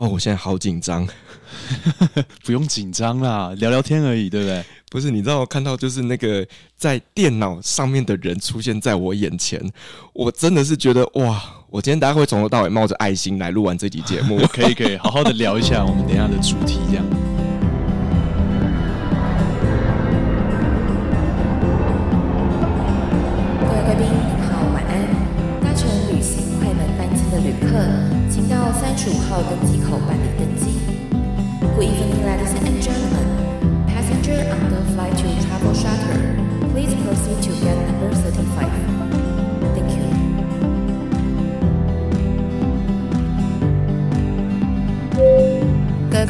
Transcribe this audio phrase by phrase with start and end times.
[0.00, 1.06] 哦，我现在好紧张，
[2.42, 4.64] 不用紧张啦，聊聊天而已，对不对？
[4.90, 9.60] 不是，你知道我看到就是那个在电脑上面的人出现在我眼前，
[10.14, 11.38] 我真的是觉得哇！
[11.68, 17.19] 我今天大家会从头到尾冒着爱心来录完这集节目， 可以可以，好好的聊一下我们等一下的主题，这样。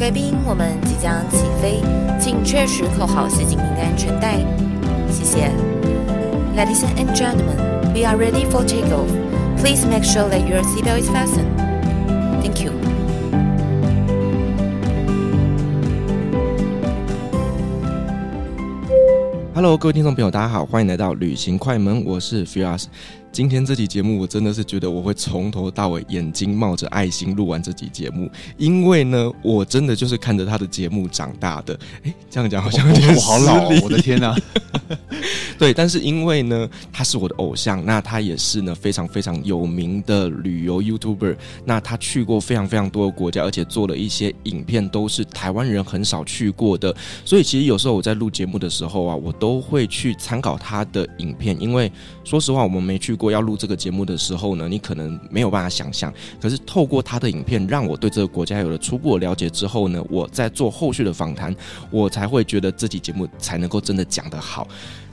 [0.01, 1.79] 贵宾，我们即将起飞，
[2.19, 4.39] 请确实扣好系紧您的安全带。
[5.11, 5.51] 谢谢。
[6.57, 7.55] Ladies and gentlemen,
[7.93, 9.05] we are ready for takeoff.
[9.59, 11.45] Please make sure that your seatbelt is fastened.
[12.41, 12.71] Thank you.
[19.53, 22.85] Hello，各位听众朋友，大家好，欢迎来到旅行快门，我是 Firas。
[23.31, 31.79] 今天这期节目，我真的是觉得我会从头到尾眼睛冒着爱心录完这集节目，因为呢，我真的就是看着他的节目长大的。
[32.03, 34.35] 哎，这样讲好像有点我好老，哦，我的天哪！
[35.57, 46.93] 对，但是因为呢，他是我的偶像，那他也是呢非常非常有名的旅游 YouTuber，那他去过非常非常多的国家，而且做了一些影片，都是台湾人很少去过的。
[47.23, 51.89] 所以其实有时候我在录节目的时候啊，我都会去参考他的影片，因为
[52.25, 56.11] 说实话，我们没去过，要录这个节目的时候呢，你可能没有办法想象。
[56.41, 61.55] 可是透过他的影片，让我对这个国家有了初步的了解之后呢，我在做后续的访谈，
[61.91, 64.67] 我才会觉得这集节目才能够真的讲得好。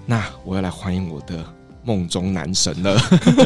[0.07, 1.45] 那我要来欢迎我的
[1.89, 2.99] 梦中男神了，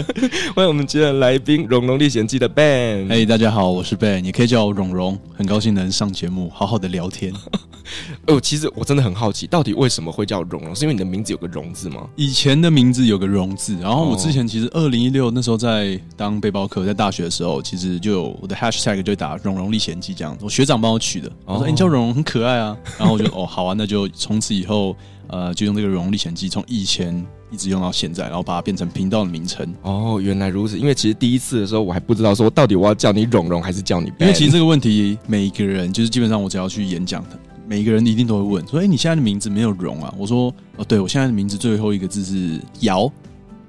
[0.53, 3.09] 欢迎我们今天的来宾《荣荣历险记》的 Ben。
[3.09, 7.33] 嘿，大家好，我是 Ben，你可以叫我荣荣，很高兴能上节目，好好的聊天。
[8.27, 10.75] 哦，其实我真的很好奇，到底为什么会叫荣荣？
[10.75, 12.09] 是因为你的名字有个“荣”字吗？
[12.17, 21.31] 以前的名字有个“荣”字，然后我之前其实二零一六那时候在当背包客，在大学的时候，其实就有我的 hashtag 就打“荣荣历险记”这样，我学长帮我取的。
[21.45, 24.97] 我说：“欸、你叫荣荣很可爱啊。”然后我就哦，好啊，那就从此以后。
[25.33, 29.67] 呃，就用这个《融融历险记》，从以前一直用到现在，然后把它变成频道的名称。
[29.81, 30.79] 哦，原来如此。
[30.79, 34.13] 因为其实第一次的时候，我还不知道说到底我要叫你荣荣还是叫你。
[34.21, 43.11] 因为其实这个问题，每一个人就是基本上我只要去演讲的，每一个人一定都会问说：“哎、欸，你现在的名字没有荣啊？”我说：“哦，对，我现在的名字最后一个字是尧，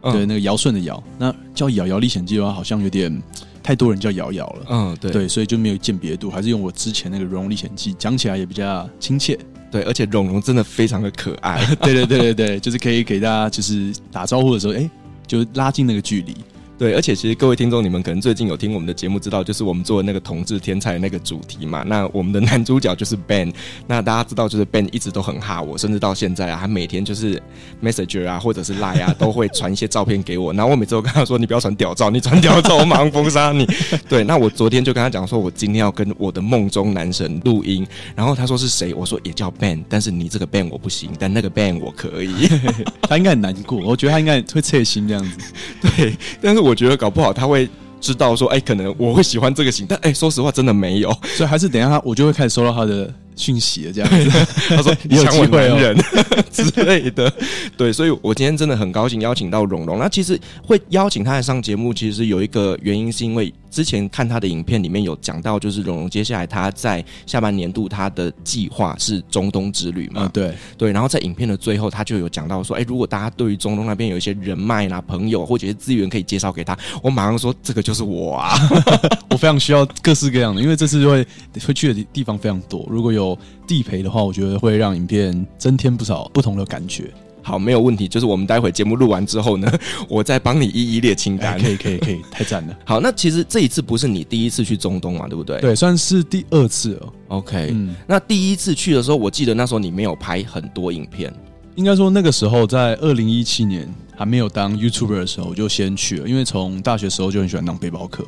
[0.02, 1.02] 嗯、对，那个尧舜的尧。
[1.18, 3.24] 那叫尧尧历险记的话，好像有点
[3.64, 4.66] 太多人叫瑶瑶了。
[4.70, 9.40] 嗯，对，对，所以就没有鉴别度，还是用我之前那个《融融历险记》，讲起来也比较亲切。”
[9.74, 11.60] 对，而且蓉蓉真的非常的可爱。
[11.82, 14.88] 对对对对对，就是可以给大家就是打招呼的时候，哎，
[15.26, 16.38] 就拉近那个距离。
[16.78, 21.84] 对，而且其实各位听众，你们可能最近有听我们的节目，知道就是我们做的那个同志天才的那个主题嘛。
[21.86, 23.54] 那我们的男主角就是 Ben，
[23.88, 27.42] 那大家知道就是 Ben 一直都很哈我，甚至到现在啊，他每天就是
[27.82, 30.52] Messenger 啊，或者是 Line 啊，都会传一些照片给我。
[30.54, 33.68] 然后我每次都跟他说：“你不要传屌照，你传屌照我马上封杀你。”
[34.10, 37.86] 对，那我昨天就跟他讲说，我今天要跟我的梦中男神录音。
[38.16, 38.94] 然后他说是谁？
[38.94, 42.50] 我说也叫 Ben，但是你这个 Ben 我不行，但那个 Ben 我可以。
[43.08, 45.38] 他应该很难过，我觉得他应该会切心这样子。
[45.96, 46.74] 对，但是我。
[46.76, 47.70] 觉得搞不好他会
[48.02, 54.30] 知道说，哎，可能我会喜欢这个型，但哎，说实话，真的没有，所以还是等一下他，我就会开始收到他的讯息了，这样子。
[54.76, 55.96] 他说你有机会人
[56.52, 57.32] 之类的，
[57.78, 59.98] 对，所以我今天真的很高兴邀请到蓉蓉。
[60.00, 63.54] 那其实会邀请他来上节目，其实有一个原因，是因为。
[63.74, 70.30] 之前看他的影片里面有讲到，就是蓉蓉接下来他在下半年度他的计划是中东之旅嘛？
[70.32, 70.92] 对对。
[70.92, 78.54] 然后在影片的最后，他就有讲到说，哎，如果大家对于中东那边有一些人脉啦、朋友或者是资源可以介绍给他，我马上说这个就是我啊，
[79.32, 81.26] 我非常需要各式各样的，因为这次会
[81.66, 83.23] 会去的地方非常多，如果有
[83.68, 87.12] 地陪的话，我觉得会让影片增添不少不同的感觉。
[87.46, 88.08] 好，没有问题。
[88.08, 89.70] 就是我们待会节目录完之后呢，
[90.08, 91.60] 我再帮你一一列清单。
[91.60, 92.78] 可以，可以，可以，太赞了。
[92.88, 95.60] 好，那其实这一次不是你第一次去中东嘛，对不对？
[95.60, 97.14] 对，算是第二次了。
[97.28, 101.34] OK，嗯，那第一次去的时候，我记得那时候你没有拍很多影片。
[101.76, 108.26] 应该说那个时候在二零一七年还没有当 YouTuber 的时候，我就先去了，因为从大学时候就很喜欢当背包客。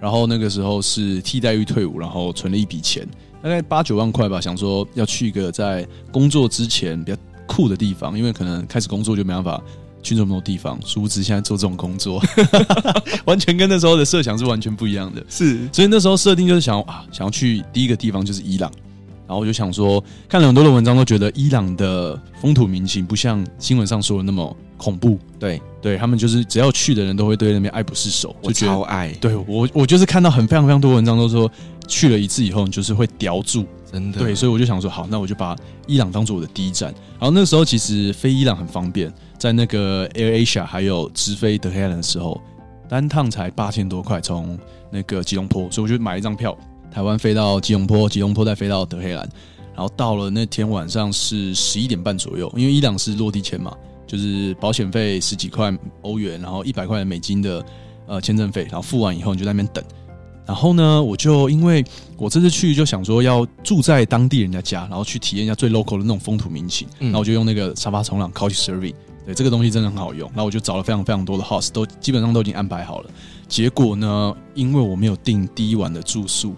[0.00, 3.06] 然后那个时候是替代役退伍，然后存了一笔钱，
[3.44, 7.18] 大概八九万块吧，想说要去一个在工作之前比较。
[7.46, 9.62] 酷的地方，因为可能开始工作就没办法
[10.02, 12.20] 去这么多地方，殊不知现在做这种工作，
[13.26, 15.22] 完全跟那时候的设想是完全不一样的。
[15.28, 18.72] 是，所以那时候设定就是想啊，想要去第一个地方就是伊朗，
[19.26, 25.18] 然后我就想说，看了很多的文章，都觉得伊朗的风土民情不像新闻上说的那么恐怖。
[25.38, 29.12] 对，对他们就是只要去的人都会对那边爱不释手，我超爱。
[29.20, 31.50] 对我，我就是看到很非常非常多文章都说，
[31.86, 34.18] 去了一次以后，你就是会叼住，真的。
[34.18, 35.56] 对，所以我就想说，好，那我就把
[35.86, 36.92] 伊朗当做我的第一站。
[37.18, 42.40] 然后那时候其实飞伊朗很方便，在那个 Air Asia 还有直飞德黑兰的时候，
[42.88, 44.58] 单趟才八千多块，从
[44.90, 46.56] 那个吉隆坡，所以我就买一张票。
[46.90, 49.28] 台湾飞到吉隆坡，吉隆坡再飞到德黑兰，
[49.74, 53.76] 然后到了那天晚上是十一点半左右，因为伊朗是落地签嘛，
[54.16, 57.64] 就是保险费十几块欧元，然后一百块美金的
[58.06, 59.84] 呃签证费，然后付完以后你就在那边等。
[60.46, 61.84] 然后呢，我就因为
[62.16, 68.94] 我这次去就想说要住在当地人家家，然后去体验一下最 local 的那种风土民情，然后我就用那个沙发冲浪 Couchsurfing，
[69.26, 70.28] 对，这个东西真的很好用。
[70.28, 73.10] 然后我就找了非常非常多的 house，都基本上都已经安排好了。
[73.48, 76.54] 结果呢，因为我没有订第一晚的住宿。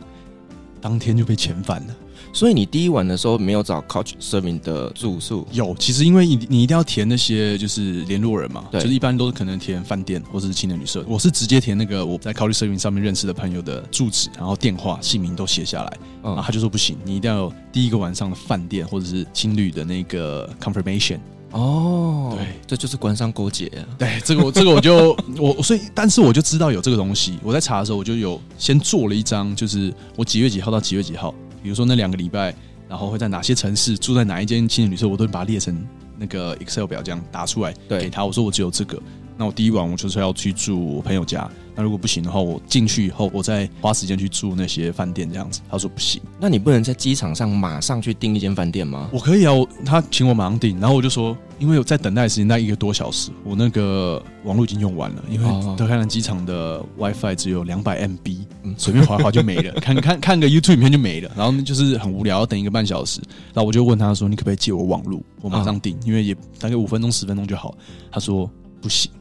[0.78, 1.96] 当天就被遣返了，
[2.36, 5.48] 所以你第一晚的时候没有找 Couchsurfing 的住宿？
[5.52, 21.18] 有，其实因为你你一定要填那些就是联络人嘛，对，就是一般都是可能填饭店或者是青年旅社，我是直接填那个我在 Couchsurfing 上面认识的朋友的住址，然后电话、姓名都写下来，嗯，然后他就说不行，你一定要有第一个晚上的饭店或者是青旅的那个 confirmation。
[21.52, 23.80] 哦，对，这就是官商勾结啊。
[23.96, 27.38] 对，这个我这个我就 我所以，但是我就知道有这个东西。
[27.42, 31.32] 我在查的时候，我就有先做了一张，就是我几月几号到几月几号，
[31.66, 32.54] 比如说那两个礼拜，
[32.88, 35.76] 然后会在哪些城市住在哪一间青年旅社，我都会把它列成
[36.16, 38.24] 那个 Excel 表，这样打出来给他。
[38.24, 39.02] 我说我只有这个，
[39.36, 41.48] 那我第一晚我就是要去住我朋友家。
[41.78, 45.60] 那如果不行的话，我进去以后，我再花时间去住那些饭店这样子。
[45.70, 49.10] 他说不行，那你不能在机场上马上去订一间饭店吗？
[49.12, 63.20] 我可以啊，我他请我马上订，然后我就说，因为我在等待时间那一个多小时，我那个网络已经用完了，因为德黑兰机场的 WiFi 只有两百 MB，嗯随便划划就没了，看看看个 YouTube 影片就没了，然后就是很无聊，要等一个半小时。
[63.52, 65.20] 然后我就问他说，你可不可以借我网络？
[65.42, 67.76] 我马上订，因为也大概五分钟十分钟就好。
[68.10, 68.50] 他说
[68.80, 69.12] 不行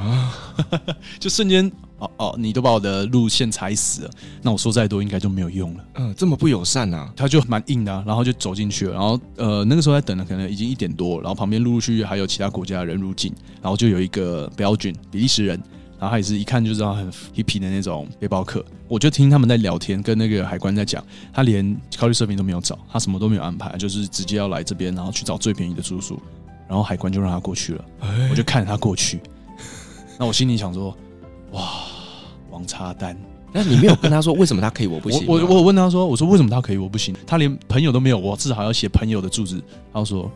[0.00, 0.34] 啊，
[1.20, 1.70] 就瞬间。
[2.00, 4.10] 哦哦，你都把我的路线踩死了，
[4.40, 5.84] 那我说再多应该就没有用了。
[5.96, 8.94] 嗯，这么不友善啊，他就蛮硬的啊，然后就走进去了。
[8.94, 15.62] 然后呃，那个时候在等了，可能已经一点多，然后旁边陆陆续续还有其他国家的人入境，然后就有一个 Belgian 比利时人，
[15.98, 18.64] 然后他也是一看就知道很 hippie 的那种背包客。
[18.88, 21.04] 我就听他们在聊天，跟那个海关在讲，
[21.34, 26.18] 他连 Couchsurfing 都没有找，他什么都没有安排，就是直接要来这边，然后去找最便宜的住宿，
[26.66, 27.84] 然后海关就让他过去了。
[28.30, 29.20] 我就看着他过去，
[30.20, 30.96] 那我心里想说，
[31.50, 31.62] 哇。
[32.50, 33.16] 王插单，
[33.52, 35.24] 那你没有跟他说为什么他可以我不行？
[35.28, 37.14] 我我我问他说，我说为什么他可以我不行？
[37.24, 39.62] 他连朋友都没有，我至少要写朋友的住址。
[39.92, 40.28] 他说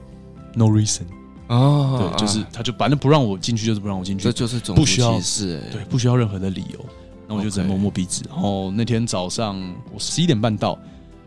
[0.54, 1.02] no reason
[1.48, 6.86] 哦，对，就是他就反正不让我进去，就是不让我进去，这就是种族歧视，对，不需要任何的理由。
[7.26, 8.22] 那我就只能摸摸鼻子。
[8.28, 9.60] 然后那天早上
[9.92, 10.78] 我十一点半到，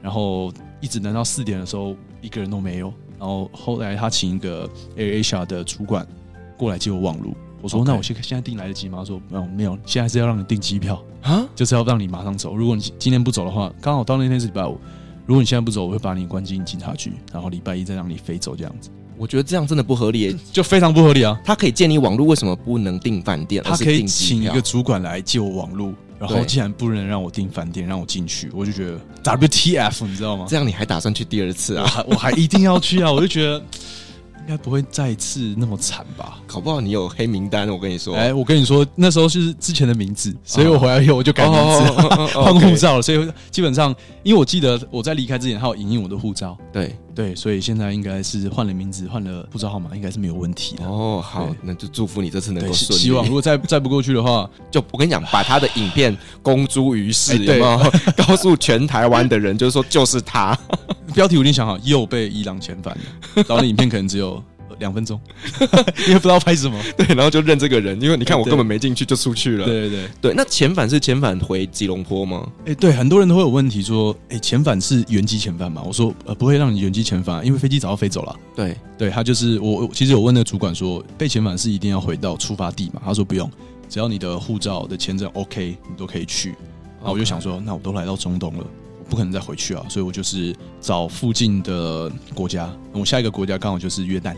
[0.01, 2.93] 然后一直等到四点的时候，一个人都没有。
[3.19, 6.07] 然后后来他请一个 AirAsia 的主管
[6.57, 7.35] 过来接我网路。
[7.61, 7.85] 我说：“okay.
[7.85, 12.55] 那我现现在订来得及吗？”他说：“没有，没有，现在是要让你订机票啊，就是要让你马上走。
[12.55, 14.79] 如果你今天不走的话，刚好到那天是礼拜五。
[15.25, 18.55] 如果你现在不走，我会把你关进警察局，然后礼拜一再让你飞走。
[18.55, 21.37] 这样子，我觉得这样真的不合理， 就非常不合理啊！
[21.43, 23.61] 他可以借你网络，为什么不能订饭店？
[23.65, 30.45] 他可以请一个主管来借我网络，然后既然不能让我订饭店，让我进去，我就觉得 WTF，你知道吗？
[30.47, 32.05] 这样你还打算去第二次啊？
[32.07, 33.11] 我还一定要去啊！
[33.11, 33.61] 我就觉得。”
[34.47, 36.39] 应该不会再次那么惨吧？
[36.47, 38.15] 搞不好你有黑名单，我跟你说。
[38.15, 41.91] 哎，我跟你说，那时候是之前的名字，所以我回来以后我就改名字，
[42.39, 43.01] 换护照了。
[43.01, 46.57] 所以基本上，因为我记得我在离开之前，他有影印我的护照。
[46.71, 50.85] 对对，所以现在应该是换了名字，换了护照号码，应该是没有问题的。
[50.85, 53.01] 哦，好，那就祝福你这次能够顺利。
[53.01, 57.91] 希望如果再再不过去的话， 就我跟你讲，把他的影片公诸于世，有没有？
[58.15, 60.55] 告诉全台湾的人，就是说就是他。
[61.15, 63.01] 标题我已经想好，又被伊朗遣返了。
[63.37, 64.43] 然后那影片可能只有
[64.79, 65.19] 两分钟，
[66.07, 66.79] 因为不知道拍什么。
[66.97, 69.65] 对，然后就认这个人，因为你看我根本没进去就出去了。
[69.65, 70.33] 对对对，对。
[70.33, 72.47] 那遣返是遣返回吉隆坡吗？
[72.65, 75.81] 哎，对，很多人都会有问题说，哎，遣返是原机遣返吗？
[75.85, 78.35] 我说，呃，不会让你原机遣返，因为飞机早就飞走了。
[78.55, 83.01] 对对，他就是我，其实我问那个主管说，被遣返是一定要回到出发地嘛？
[83.05, 83.49] 他说不用，
[83.89, 86.49] 只要你的护照的签证 OK，你都可以去。
[86.99, 88.65] 然后我就想说，那我都来到中东了。
[89.09, 92.69] 不可能再回去啊，所以我就是找附近的国家。
[92.91, 94.35] 我下一个国家刚好就是约旦，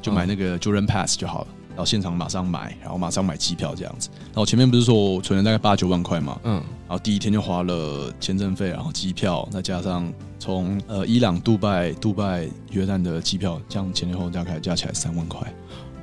[0.00, 1.48] 就买那个 Jordan Pass 就好了。
[1.70, 4.08] 然后现场马上买，然后马上买机票这样子。
[4.26, 6.54] 然后前面不是说我存了大概八九万块嘛，嗯，
[6.88, 15.40] 然后第一天就花了签证费，然后机票，再加上从呃伊朗、杜拜、杜拜、约旦的机票，这样前前后后大概加起来三万块。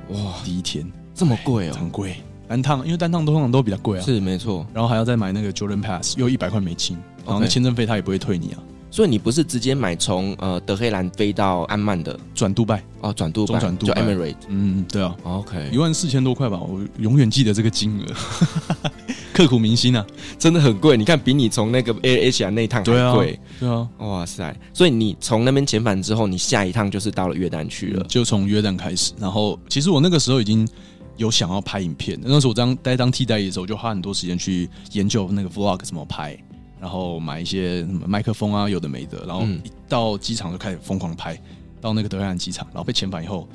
[0.08, 2.16] 哇，第一天这么贵哦，很贵。
[2.48, 4.66] 单趟因为单趟通常都比较贵啊，是没错。
[4.72, 6.96] 然后还要再买那个 Jordan Pass，又一百块美金。
[7.26, 8.62] 然后那签证费他也不会退你啊，
[8.96, 14.36] 所以你不是直接买从呃德黑兰飞到安曼的，转杜拜哦，转杜拜，转杜拜就 Emirate。
[14.48, 18.14] 嗯，对啊，OK，一万四千多块吧，我永远记得这个金额，
[19.34, 20.02] 刻骨铭心啊，
[20.38, 20.96] 真的很贵。
[20.96, 24.58] 你看，比你从那个 Air Asia 那一趟还贵，对啊，哇塞！
[24.72, 29.12] 所以你从那边遣返之后，你下一趟就是到了约旦去了，就从约旦开始。
[29.18, 30.66] 然后，其实我那个时候已经。
[31.18, 36.36] 有想要拍影片，那时候我当待当替代役的时候，我就花很多时间去研究那个 vlog 怎么拍，
[36.80, 41.40] 然后买一些麦克风啊，有的没的，然后一到机场就开始疯狂拍，
[41.80, 43.48] 到那个德黑兰机场，然后被遣返以后，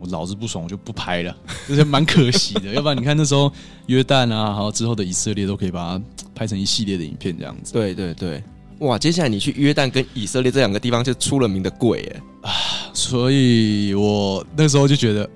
[0.00, 1.36] 我老子不爽，我就不拍了，
[1.68, 2.72] 就是蛮可惜的。
[2.74, 3.52] 要不然你看那时候
[3.86, 7.72] 约旦啊，还有之后的以色列都可以把它拍成一系列的影片这样子。
[7.72, 8.42] 对对对，
[8.78, 8.98] 哇！
[8.98, 12.52] 接下来你去约旦跟以色列这两个地方就出了名的贵哎啊，
[12.94, 15.28] 所以我那时候就觉得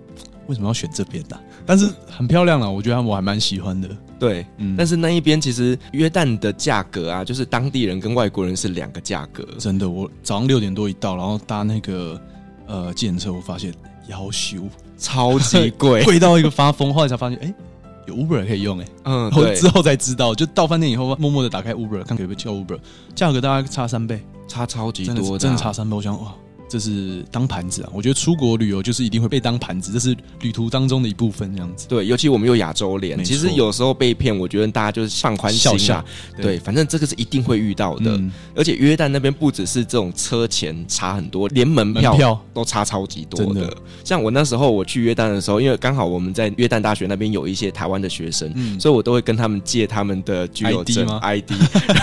[0.47, 1.39] 为什么要选这边呢？
[1.67, 3.89] 但是很漂亮了，我觉得我还蛮喜欢的。
[4.19, 9.47] 对，嗯，但是那一边其实约旦的价格啊，就是当地人跟外国人是两个价格。
[9.59, 12.21] 真的，我早上六点多一到，然后搭那个
[12.67, 13.75] 呃计程车，我发现
[14.07, 14.59] 要修
[14.97, 16.95] 超级贵， 贵到一个发疯。
[16.95, 17.55] 后来才发现，哎、欸，
[18.07, 22.79] 有 Uber 可以用、欸，哎，嗯，对，之后才知道，就到饭店以后，默默的打开 Uber，看可不可以叫 Uber，
[23.15, 25.97] 价格大概差三倍，差超级多真的差三倍。
[25.97, 26.35] 我想，哇。
[26.75, 27.91] 这是当盘子啊！
[27.93, 31.87] 我觉得出国旅游就是一定会被当盘子，这是旅途当中的一部分，这样子。
[31.87, 36.05] 对，尤其我们有亚洲脸，其实有时候被骗，我觉得大家就是放宽心啊。
[36.35, 38.17] 对，对，反正这个是一定会遇到的。
[38.17, 43.69] 嗯、而且约旦那边不只是这种车钱差很多，连门票都差超级多的。
[43.69, 51.53] 的像我那时候我去约旦的时候，因为刚好我们在约旦大学那边有一些台湾的学生，嗯、所以我都会跟他们借他们的居留证 ID，, ID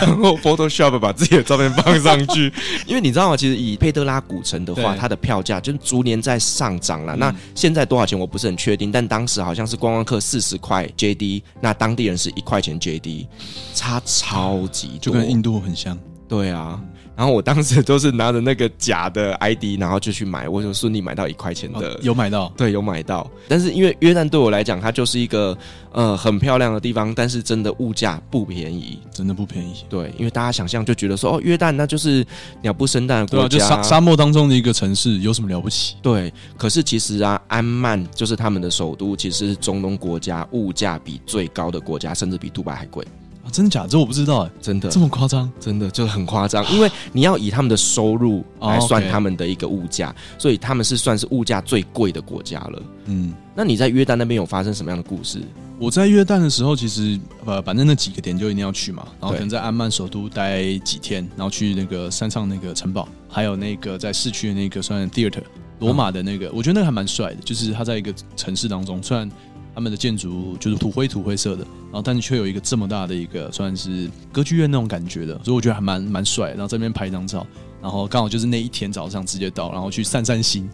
[0.01, 2.53] 然后 Photoshop 把自己的照片放上去。
[2.87, 3.35] 因为你知道吗？
[3.35, 4.60] 其实以佩德拉古城。
[4.63, 7.15] 的话，它的票价就是逐年在上涨了。
[7.15, 13.27] 那现在多少钱我不是很确定，但当时好像是观光客四十块 JD，那当地人是一块钱 JD，
[13.73, 15.97] 差超级多，就跟印度很像。
[16.27, 16.81] 对啊。
[17.15, 23.29] 然后我当时都是拿着那个假的 ID，然后就去买，我就顺利买到一块钱的，哦，有买到，对，有买到。
[23.47, 25.55] 但是因为约旦对我来讲，它就是一个
[25.91, 29.83] 呃很漂亮的地方，但是真的物价不便宜，真的不便宜。
[29.89, 32.25] 对，因为大家想象就觉得说，哦，约旦那就是
[32.61, 35.97] 鸟不生蛋的国家，对啊，就沙沙漠当中的一个城市，有什么了不起？
[36.01, 43.05] 对，可是其实啊，安曼就是他们的首都，其实是中东国家物价比最高的国家，甚至比杜拜还贵。
[43.51, 43.89] 啊，真的假的？
[43.89, 45.51] 这我不知道哎，真的这么夸张？
[45.59, 52.81] 真的就很夸张，因为你要以他们的收入来算他们的一个物价，所以他们是算是物价最贵的国家了。
[53.05, 55.41] 嗯，那你在约旦那边有发生什么样的故事？
[55.77, 65.41] 我在约旦的时候，其实呃，反正那几个点就一定要去嘛，然后可能在安曼首都待几天，然后去那个山上那个城堡，还有那个在市区的那个算 theater
[65.79, 69.29] 罗马的那个，嗯、我觉得那个还蛮帅的，就是它在一个城市当中，虽然。
[69.73, 76.49] 他们的建筑就是土灰土灰色的，然后但是却有一个这么大的一个算是歌剧院那种感觉的，所以我觉得还蛮蛮帅。
[76.51, 77.45] 然后这边拍一张照，
[77.81, 80.69] 然后刚好就是那一天早上直接到，然后去散散心，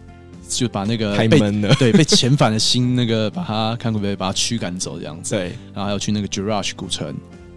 [0.48, 5.34] 就把那个被了 对被遣返的心那个把它看可不可以把它驱赶走这样子。
[5.34, 7.14] 对，然后还有去那个 Jerash 古城，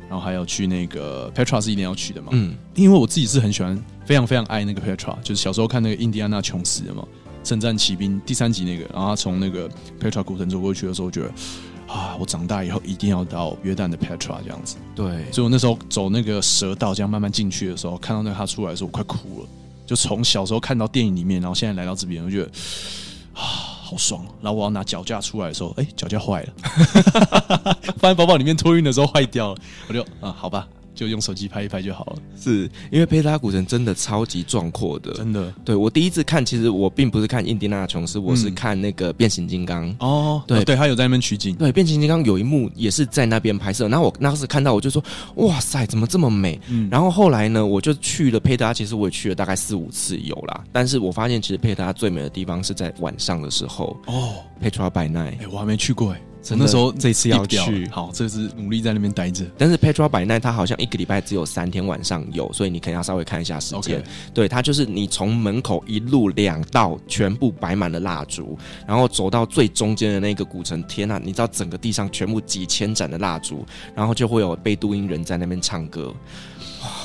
[0.07, 2.29] 然后还有去那个 Petra 是一定要去的嘛。
[2.33, 7.03] 嗯，因为我自己是很喜欢，非常非常爱那个 Petra，就是小时候看那个印第安纳琼斯的嘛。
[7.43, 9.69] 圣战骑兵第三集那个，然后他从那个
[9.99, 11.31] Petra 古城走过去的时候，我觉得
[11.87, 14.77] 啊，我长大以后一定要到约旦的 Petra 这样子。
[14.95, 19.49] 对，所以我那时候走那个蛇道，这样慢慢进去的时候，看到那个他出来的时候，我快哭了。
[19.85, 22.45] 就从小时候看到电影里面，然后现在来到这边，我觉得
[23.33, 24.25] 啊，好爽。
[24.41, 26.53] 然后我要拿脚架出来的时候，哎，脚架坏了，
[27.97, 30.67] 放在包包里面托运的时候坏掉了，我就啊，好吧。
[30.93, 32.15] 就用手机拍一拍就好了。
[32.39, 35.53] 是因为佩特拉古城真的超级壮阔的，真的。
[35.63, 39.93] 对，我第一次看，其实我并不是看印第安纳琼斯，我是看那个变形金刚。
[39.99, 41.55] 哦，对对，他有在那边取景。
[41.55, 43.87] 对，变形金刚有一幕也是在那边拍摄。
[43.87, 45.03] 然后我当时看到，我就说
[45.35, 46.89] ：“哇塞，怎么这么美？”嗯。
[46.91, 50.63] 然后后来呢，我就去了佩达，其实我也去了大概四五次有啦。
[50.71, 53.97] 但是我发现，其实佩特拉最美的地方是在晚上的时候。
[54.07, 55.39] 哦，Petra by Night。
[55.39, 56.21] 哎，我还没去过哎。
[56.21, 59.45] 真的那时候这次要去，好，这次努力在那边待着。
[59.57, 64.03] 但是 Petra by Night 它好像一个礼拜只有三天晚上有，所以你可能要稍微看一下时间。
[64.33, 70.81] 对，它就是你从门口一路两道全部摆满了蜡烛，然后走到最中间的那个古城。
[70.83, 76.13] 天呐，你知道整个地上全部几千盏的蜡烛，然后就会有贝都因人在那边唱歌。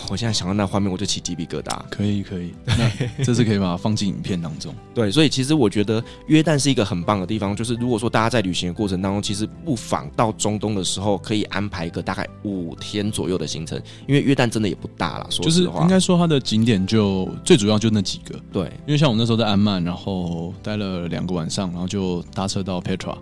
[0.08, 1.78] 我现在想到那画面，我就起鸡皮疙瘩。
[1.90, 2.90] 可以，可以，那
[3.24, 4.74] 这是可以把它放进影片当中。
[4.94, 7.54] 对，所以其实我觉得约旦是一个很棒的地方。
[7.56, 15.26] 就是如果说大家在旅行的过程当中，其实不妨到中东的时候，可以安排一个大概五天左右的行程，因为约旦真的也不大了。
[15.30, 18.38] 说实话，就是应该说它的景点就最主要就那几个。
[18.52, 23.16] 对，因为像我那时候在安曼，然后待了两个晚上，然后就搭车到 Petra。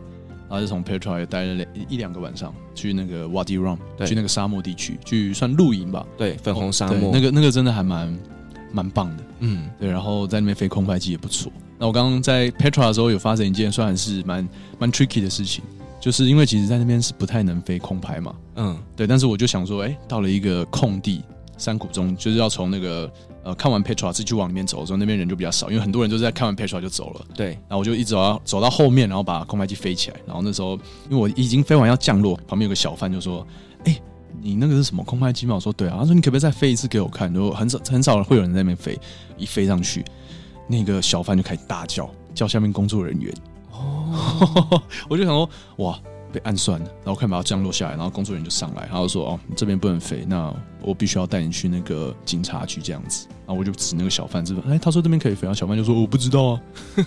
[0.54, 6.06] 然后就从 Petra 也待了两一两个晚上，去那个 Wadi Rum，去那个沙漠地区，去算露营吧。
[6.16, 8.16] 对，粉红沙漠，哦、那个那个真的还蛮
[8.70, 9.24] 蛮棒的。
[9.40, 11.50] 嗯，对，然后在那边飞空拍机也不错。
[11.76, 15.64] 那我刚刚在 Petra 的时候有发生一件算是蛮蛮 tricky 的事情，
[16.00, 18.34] 就是因为其实在那边是不太能飞空拍嘛。
[18.54, 21.22] 嗯，对，但是我就想说，哎，到了一个空地
[21.58, 23.10] 山谷中，就是要从那个
[23.44, 27.26] 呃看完 Petra 自己去往里面走的时候，那边人就比较少，因为很多人都是在看完 Petra 就走了。
[27.34, 30.16] 对，然后我就一直走到走到后面，然后把空拍机飞起来。
[30.26, 30.72] 然后那时候
[31.08, 33.46] 因为我已经飞完要降落，旁边有个小贩就说，
[33.84, 34.00] 哎。
[34.42, 35.54] 你那个是什么空拍机吗？
[35.54, 35.96] 我说对啊。
[35.96, 37.32] 他说你可不可以再飞一次给我看？
[37.32, 38.98] 就很少很少会有人在那边飞，
[39.38, 40.04] 一飞上去，
[40.66, 43.32] 那个小贩就开始大叫，叫下面工作人员。
[43.70, 45.98] 哦， 我就想说哇，
[46.34, 46.86] 被暗算了。
[47.04, 53.26] 然后快把它降落下来，然后工作人员就上来，然后说哦，你这边不能飞，那我必须要带你去那个警察局这样子。
[53.46, 56.60] 然后我就指那个小贩这边，哎，他说这边可以飞，然后小贩就说我不知道啊，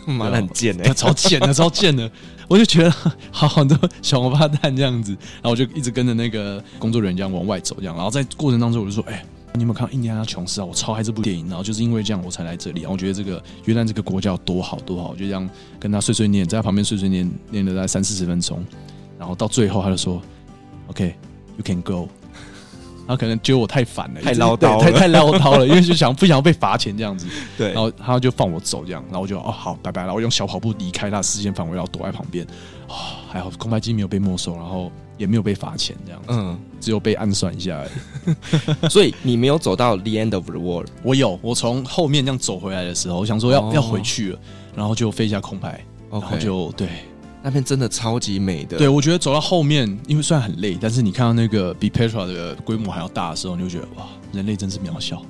[0.06, 2.10] 妈的很贱哎、欸，超贱的，超贱的，
[2.48, 2.94] 我就觉得
[3.32, 10.68] 好很多小王八蛋这样子，然后我就一直跟着那个工作人员这样往外走，这样，然后在过程当中我就说，哎、欸，你有没有看《印第安纳琼斯》啊？
[10.68, 18.64] 我超爱这部电影，然后就是因为这样我才来这里，然后我觉得这个约旦这个国家有多好多好，我就这样跟他碎碎念，在他旁边碎碎念念了大概三四十分钟，
[19.18, 20.22] 然后到最后他就说
[20.88, 22.08] ，OK，you、okay, can go。
[23.08, 27.26] 他可能觉得我太烦了，太唠叨了，太太唠叨了，因为就想不想要被罚钱这样子。
[27.58, 30.02] 对，然后他就放我走这样，然后我就哦好，拜拜。
[30.02, 32.46] 然后我用小跑步离开他的视线范围，然后躲在旁边。
[32.46, 32.96] 啊、哦，
[33.30, 38.88] 还好空拍机没有被没收，然后也没有被罚钱这样子，嗯，只有被暗算一下而已。
[38.90, 40.90] 所以你没有走到 the end of the world？
[41.02, 44.40] 我有，我从后面这样走回来的时候，我想说要、哦、要回去了，
[44.76, 45.80] 然后就飞一下空拍
[46.12, 46.90] 然后就对。
[47.48, 55.22] 那边真的超级美的，对，我觉得走到后面，因为虽然很累，但是你看到那个比 Petra 的规模还要大的时候，你就觉得哇，人类真是渺小，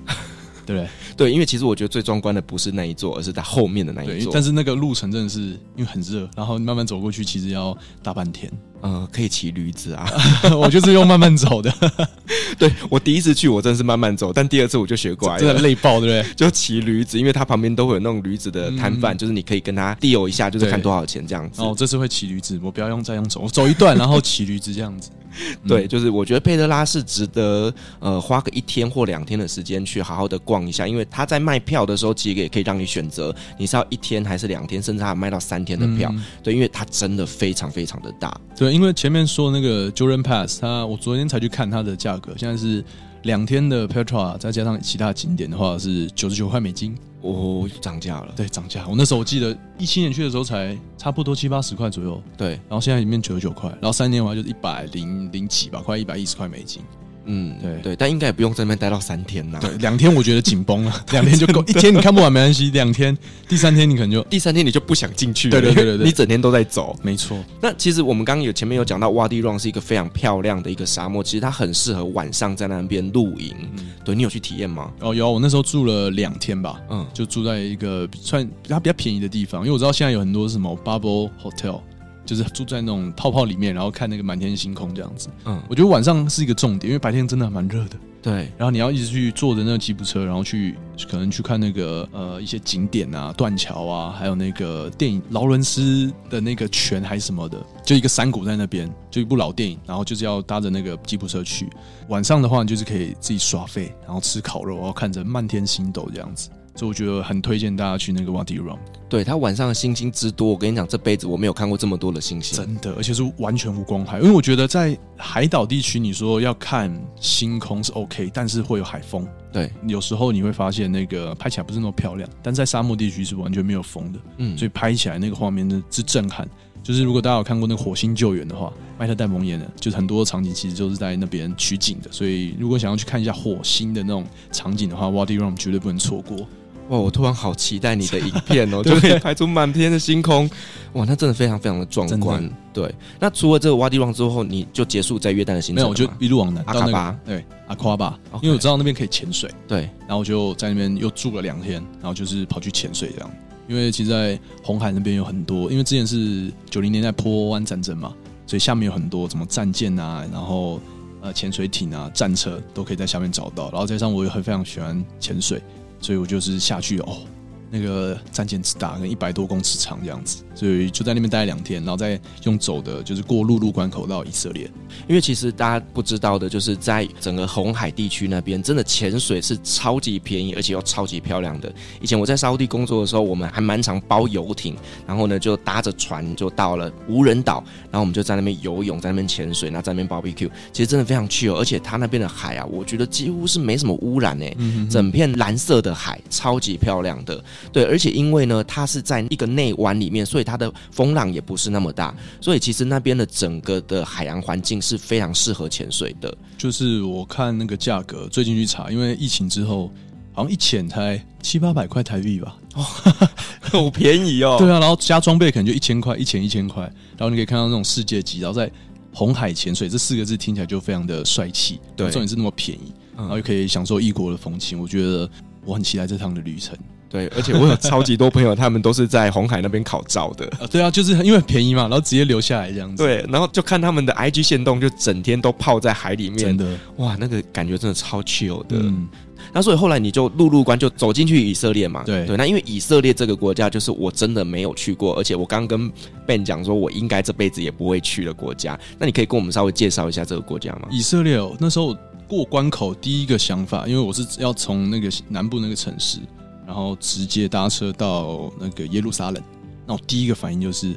[0.68, 0.90] 对不对？
[1.16, 4.32] 对，因为其实我觉得最壮观的不是那一座，而是在后面的那一座。
[4.34, 5.40] 但是那个路程真的是
[5.76, 8.52] 因为很热，然后你慢慢走过去，其实要大半天。
[8.80, 10.08] 呃，可以骑驴子啊，
[10.56, 11.74] 我就是用慢慢走的。
[12.60, 16.36] 对，我第一次去，我真的是慢慢走，但第二次我就学乖了，真的累爆，对不对？
[16.36, 21.60] 就骑驴子，因为它旁边都会有那种驴子的摊贩，嗯、就是你可以跟他 deal 一下，就是看多少钱这样子。
[21.60, 25.10] 哦，这次会骑驴子，我不要用再用走，我走一段，然后骑驴子这样子。
[25.68, 36.10] 对，就是我觉得佩特拉是值得呃花个一天或两天的时间去好好的逛一下，因为他在卖票的时候，其实也可以让你选择你是要一天还是两天，甚至还卖到三天的票。
[36.14, 38.36] 嗯、对，因为它真的非常非常的大。
[38.56, 42.84] 对，因为前面说那个 Jordan Pass，它我昨天才去看它的价格，现在是
[43.28, 46.98] 两天的 Petra 再加上其他景点的话是九十九块美金。
[47.22, 48.32] 哦，涨价了。
[48.38, 48.88] 对，涨价。
[48.88, 52.24] 我那时候我记得一七年去的时候才差不多七八十块左右。
[52.38, 56.82] 对，然后现在里面九十九块，然后三年的话就是一百零零几吧，快一百一十块美金。
[57.28, 59.60] 嗯，对对，但应该也不用在那边待到三天呐。
[59.62, 61.62] 对，两天我觉得紧绷了， 两天就够。
[61.68, 63.16] 一天你看不完没关系，两天，
[63.48, 65.52] 第三天你可能就第三天你就不想进去了。
[65.52, 67.38] 对对对对，对，你整天都在走，没错。
[67.62, 73.54] 那其实我们刚刚有前面有讲到，Wadi Rum 是一个非常漂亮的一个沙漠，其实它很适合晚上在那边露营。
[73.78, 74.92] 嗯、对，你有去体验吗？
[75.02, 81.82] 哦，有，我那时候住了两天吧，嗯，就住在一个算它比较便宜的地方，因为我知道现在有很多什么 Bubble Hotel。
[82.28, 85.30] 就是住在那种泡泡里面，然后看那个满天星空这样子。
[85.46, 87.98] 嗯，我觉得晚上是一个重点，因为白天真的蛮热的。
[88.22, 90.76] 对，然后你要一直去坐着那个吉普车，然后去
[91.10, 99.80] 可能去看那个呃一些景点啊、断桥啊，还有那个电影劳伦斯的那个泉还是什么的，就一个山谷在那边，就一部老电影。
[99.86, 101.70] 然后就是要搭着那个吉普车去。
[102.10, 106.50] 晚上的话，你就是可以自己耍废，然后吃烤肉，然后看着漫天星斗这样子。
[106.78, 108.78] 所以我觉得很推荐大家去那个 Wadi Rum。
[109.10, 114.20] 对，它晚上的星星之多，我跟你讲，这辈子我没有看过这么多的星星，真的，而且是完全无光害。
[114.20, 119.28] 因为我觉得在海岛地区，你说要看星空是 OK，但是会有海风。
[119.52, 124.20] 对，有时候你会发现那个拍起来不是那么漂亮，但在沙漠地区是完全没有风的。
[124.38, 126.48] 嗯，所以拍起来那个画面呢是震撼。
[126.84, 132.10] 就是如果大家有看过那个火星救援的话，麦特戴蒙演的，就是很多场景其实就是在那边取景的。
[132.12, 136.48] 所以如果想要去看一下火星的那种场景的话，Wadi Rum 绝对不能错过。
[136.90, 136.98] 哇！
[136.98, 140.50] 我突然好期待你的影片哦， 就可以拍出满天的星空。
[140.94, 142.50] 哇，那真的非常非常的壮观。
[142.74, 145.76] 对，那除了这个 Wadi Rum 之后，你就结束在约旦的行程？
[145.76, 147.20] 没有，我就一路往南阿卡巴。
[147.26, 149.50] 对，阿夸巴，因为我知道那边可以潜水。
[149.68, 153.32] 对，然后我就在那边又住了两天，然后就是跑去潜水这样。
[153.68, 158.14] 因为其实，在红海那边有很多，因为之前是九零年代波湾战争嘛，
[158.46, 160.80] 所以下面有很多什么战舰啊，然后
[161.20, 163.70] 呃潜水艇啊、战车都可以在下面找到。
[163.72, 165.62] 然后加上我也很非常喜欢潜水。
[166.02, 167.22] 所以我就是下去哦，
[167.70, 174.70] 那个战舰之大，跟一百多公尺长这样子，所以就在那边待了两天，然后再用走的，就是过陆路关口到以色列。
[175.08, 181.72] 因为其实大家不知道的，就是在整个红海地区那边，真的潜水是超级便宜，而且又超级漂亮的。
[182.02, 184.76] 以前我在沙乌地工作的时候，我们还蛮常包游艇，
[185.06, 194.56] 然后呢就搭着船就到了无人岛，然后我们就在那边游泳，在那边潜水，那在那边 barbecue，其实真的非常 chill，而且它那边的海啊，我觉得几乎是没什么污染诶、
[194.90, 197.44] 整片蓝色的海，超级漂亮的。
[197.72, 206.36] 对，而且因为呢，它是在一个内湾里面，所以它的风浪也不是那么大，所以其实那边的整个的海洋环境是非常适合潜水的。
[206.58, 209.92] 就是我看那个价格，最近去查，因为疫情之后，
[210.34, 212.84] 好像一潜才七八百块台币吧，哦，
[213.62, 214.58] 好便宜哦。
[214.60, 216.84] 对啊，然后加装备可能就一千块，一潜一千块，
[217.18, 218.72] 然后你可以看到那种世界级，然后在
[219.14, 225.30] 红海潜水这四个字听起来就非常的帅气，对，重点是那么便宜，然后又可以享受异国的风情，我觉得
[225.66, 226.78] 我很期待这趟的旅程。
[227.10, 230.46] 对，而且我有超级多朋友， 他们都是在红海那边考照的。
[230.60, 233.04] 啊，对啊，就是因为便宜嘛，然后直接留下来这样子。
[233.04, 236.38] 对，然后就看他们的 IG 限动，就整天都泡在海里面。
[236.38, 236.66] 真的，
[236.98, 238.78] 哇，那个感觉真的超 chill 的。
[238.78, 239.08] 嗯，
[239.54, 242.04] 那所以后来你就陆路关就走进去以色列嘛。
[242.06, 245.90] 对对，那因为以色列这个国家就是我真的没有去过，而且我刚跟
[246.26, 248.78] Ben 讲说，我应该这辈子也不会去的国家。
[249.00, 250.90] 那你可以跟我们稍微介绍一下这个国家吗？
[250.92, 251.96] 以色列哦，那时候
[252.28, 256.20] 过关口第一个想法，因为我是要从那个南部那个城市。
[256.68, 259.42] 然后直接搭车到那个耶路撒冷，
[259.86, 260.94] 那我第一个反应就是，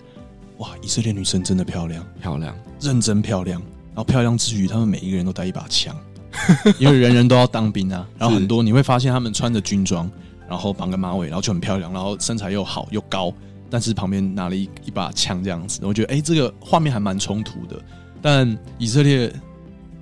[0.59, 3.63] 哇，以色列女生真的漂亮，漂亮，认真漂亮。
[3.93, 5.97] 然后漂亮之余，他们每一个人都带一把枪，
[6.79, 8.05] 因为人人都要当兵啊。
[8.19, 10.11] 然后很多你会发现他们穿着军装，
[10.49, 13.33] 然后绑个马尾，然后就很漂亮，然后身材又好又高，
[13.69, 15.81] 但是旁边拿了一一把枪这样子。
[15.85, 17.81] 我觉得，哎，这个画面还蛮冲突的。
[18.21, 19.33] 但以色列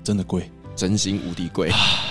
[0.02, 1.70] 真的贵，真心无敌贵。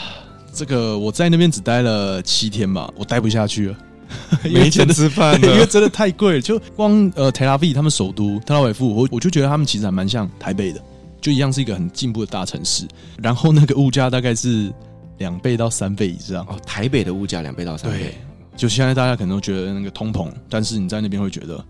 [0.57, 3.77] 这个我在那边只待了七天吧，我待不下去了，
[4.43, 6.41] 没钱吃饭， 因为真的太贵了。
[6.41, 10.81] 就光呃，特拉维他们首都特拉维夫，我我就觉得他们其实还蛮像台北的，
[11.21, 12.87] 就一样是一个很进步的大城市。
[13.21, 14.73] 然后那个物价大概是
[15.19, 18.17] 两倍到三倍以上哦，台北的物价两倍到三倍。
[18.55, 21.63] 就现在大家可能都觉得那个通膨，但是你在那边会觉得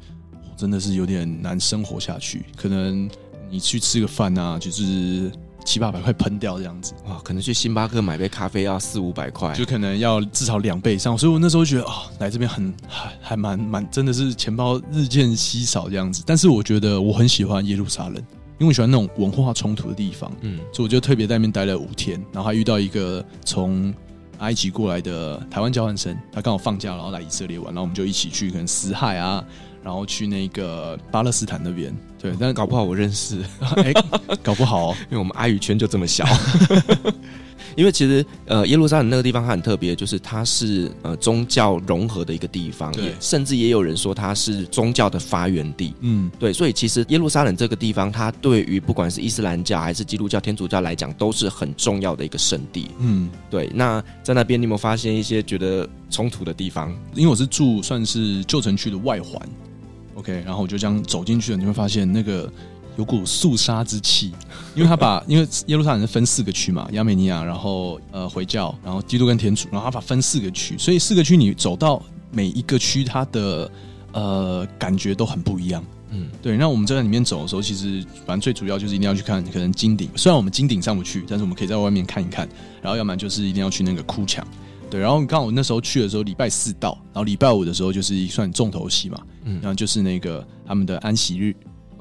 [0.56, 2.46] 真的是有点难生活下去。
[2.56, 3.10] 可能
[3.50, 5.30] 你去吃个饭啊，就是。
[5.68, 11.18] 七八百块喷掉这样子哇，可能去星巴克买杯咖啡要四五百块，就可能要至少两倍以上。
[11.18, 16.24] 所以我那时候觉得啊、哦，来这边很还还蛮蛮，真的是钱包日渐稀少这样子。
[16.26, 20.32] 但是我觉得我很喜欢耶路撒冷，因为我喜欢那种文化冲突的地方。
[20.40, 23.94] 嗯，所以我就特别在那边待了五天，然后还遇到一个从
[24.38, 29.44] 埃及过来的台湾交换生，他刚好放假，然后来以色列玩，然后我们就一起去可能死海啊。
[29.84, 33.42] 然后去那个巴勒斯坦那边，对，但搞不好我认识，
[33.78, 33.94] 哎，
[34.44, 36.26] 搞不好， 因为我们阿语圈就这么小。
[37.76, 45.94] 因为其实呃，耶路撒冷那个地方它很特别，就是它是呃宗教融合的一个地方，对，甚至也有人说它是宗教的发源地。
[46.00, 52.90] 嗯，对，所以其实耶路撒冷这个地方，它对于不管是伊斯兰教还是基督教、天主教来讲，都是很重要的一个圣地。
[52.98, 53.70] 嗯，对。
[53.76, 56.92] 那在那边，你有没有发现一些觉得冲突的地方？
[57.14, 59.40] 因为我是住算是旧城区的外环。
[60.18, 62.52] OK，然后我就这样走进去了，你会发现那个
[62.98, 64.34] 有股肃杀之气，
[64.74, 72.02] 因为他把 因为耶路撒冷是分四个区嘛，亚美尼亚，然后呃回教，然后基督跟天主，然后他把分四个区，所以四个区你走到
[72.32, 73.72] 每一个区，它的
[74.12, 75.84] 呃感觉都很不一样。
[76.10, 76.58] 嗯，对。
[76.58, 82.50] 那我们在里面走的时候，其实反正最主要就是一定要去看可能金顶，虽然我们金顶上不去，但是我们可以在外面看一看，
[82.82, 84.44] 然后要不然就是一定要去那个哭墙。
[84.90, 91.56] 对，然后你看我那时候去的时候，礼拜四到，然后礼拜五的时候就是一算重头戏嘛，嗯，然后就是那个他们的安息日，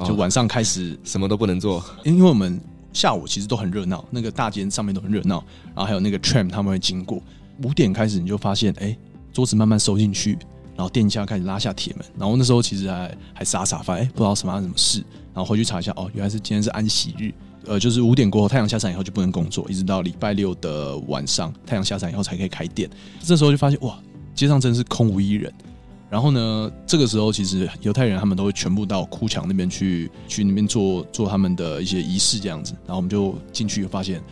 [0.05, 2.61] 就晚上开始、哦、什么都不能做，因为我们
[2.93, 5.45] 下午其实都很热闹，那个大街上面都很热闹，
[5.75, 7.21] 然后还有那个 tram 他们会经过，
[7.63, 8.97] 五点开始你就发现，哎，
[9.33, 10.39] 桌子慢慢收进去，
[10.77, 14.99] 然后店家开始拉下铁门，然后那时候其实还还傻傻发，哎，不知道什么什么事，
[15.35, 17.33] 然后回去查一下，哦，原来是今天是安息日。
[17.67, 22.89] 呃，就是五点过后，太阳下山以后就不能工作，一直到礼拜六的晚上，太阳下山以后才可以开店。
[23.23, 23.99] 这时候就发现，哇，
[24.35, 25.53] 街上真是空无一人。
[26.09, 32.73] 然后呢，这个时候其实犹太人他们都会全部到哭墙那边去，去那边做做他们的一些仪式这样子。
[32.87, 34.23] 然后我们就进去，发现，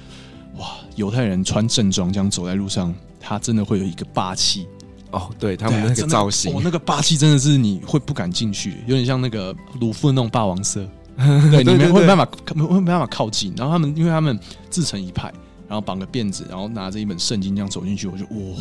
[0.57, 4.69] 哇，犹太人穿正装这样走在路上，他真的会有一个霸气。
[5.11, 10.89] 哦，对他们那个造型，哦，那个霸气真的是你会不敢进去，有点像那个鲁夫的那种霸王色。
[11.51, 12.29] 对，你们会没办法，
[12.67, 13.53] 会没办法靠近。
[13.57, 15.33] 然后他们，因为他们自成一派，
[15.69, 18.57] 然后绑个辫子，然后拿着一本圣经这样走进去，我就哇！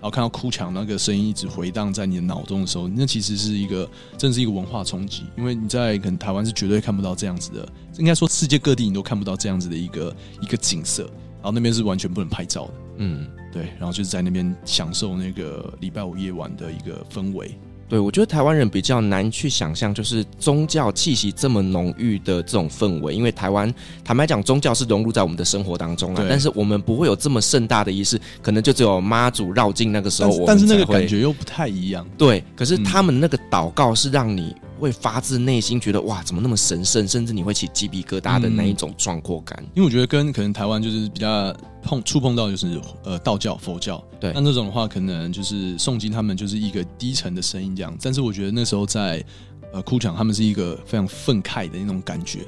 [0.00, 5.22] 然后看到哭墙那个声音一直回荡在你的脑中的时候，那其实是一个，真是一个文化冲击。
[5.34, 11.04] 因为你在可能台湾是绝对看不到这样子的，应该说世界各地你都看不到这样子的一个一个景色。
[11.04, 12.72] 然后那边是完全不能拍照的。
[12.98, 17.58] 嗯，对，然后就是在那边享受那个礼拜五夜晚的一个氛围。
[17.88, 23.14] 对，我觉得台湾人比较难去想象，就是宗教气息这么浓郁的这种氛围。
[23.14, 23.72] 因为台湾
[24.04, 32.06] 坦白讲，宗教是融入在我们的生活当中啊，但是我们不会有这么盛大的仪式，可能就只有妈祖绕境那个时候我们，但是那个感觉又不太一样。
[32.16, 39.62] 对，可是他们那个祷告是让你会发自内心觉得哇，怎么那么神圣，甚至你会起鸡皮疙瘩的那一种壮阔感。
[39.74, 47.96] 因为我觉得跟可能台湾就是比较碰触碰到就是呃道教、佛教，对，那那种的话可能就是诵经，他们就是一个低沉的声音这样。
[48.00, 49.24] 但是我觉得那时候在
[49.72, 52.40] 呃哭墙，他们是一个非常愤慨的那种感觉，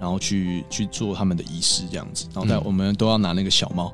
[0.00, 2.26] 然后去去做他们的仪式这样子。
[2.34, 3.92] 然后在我们都要拿那个小帽，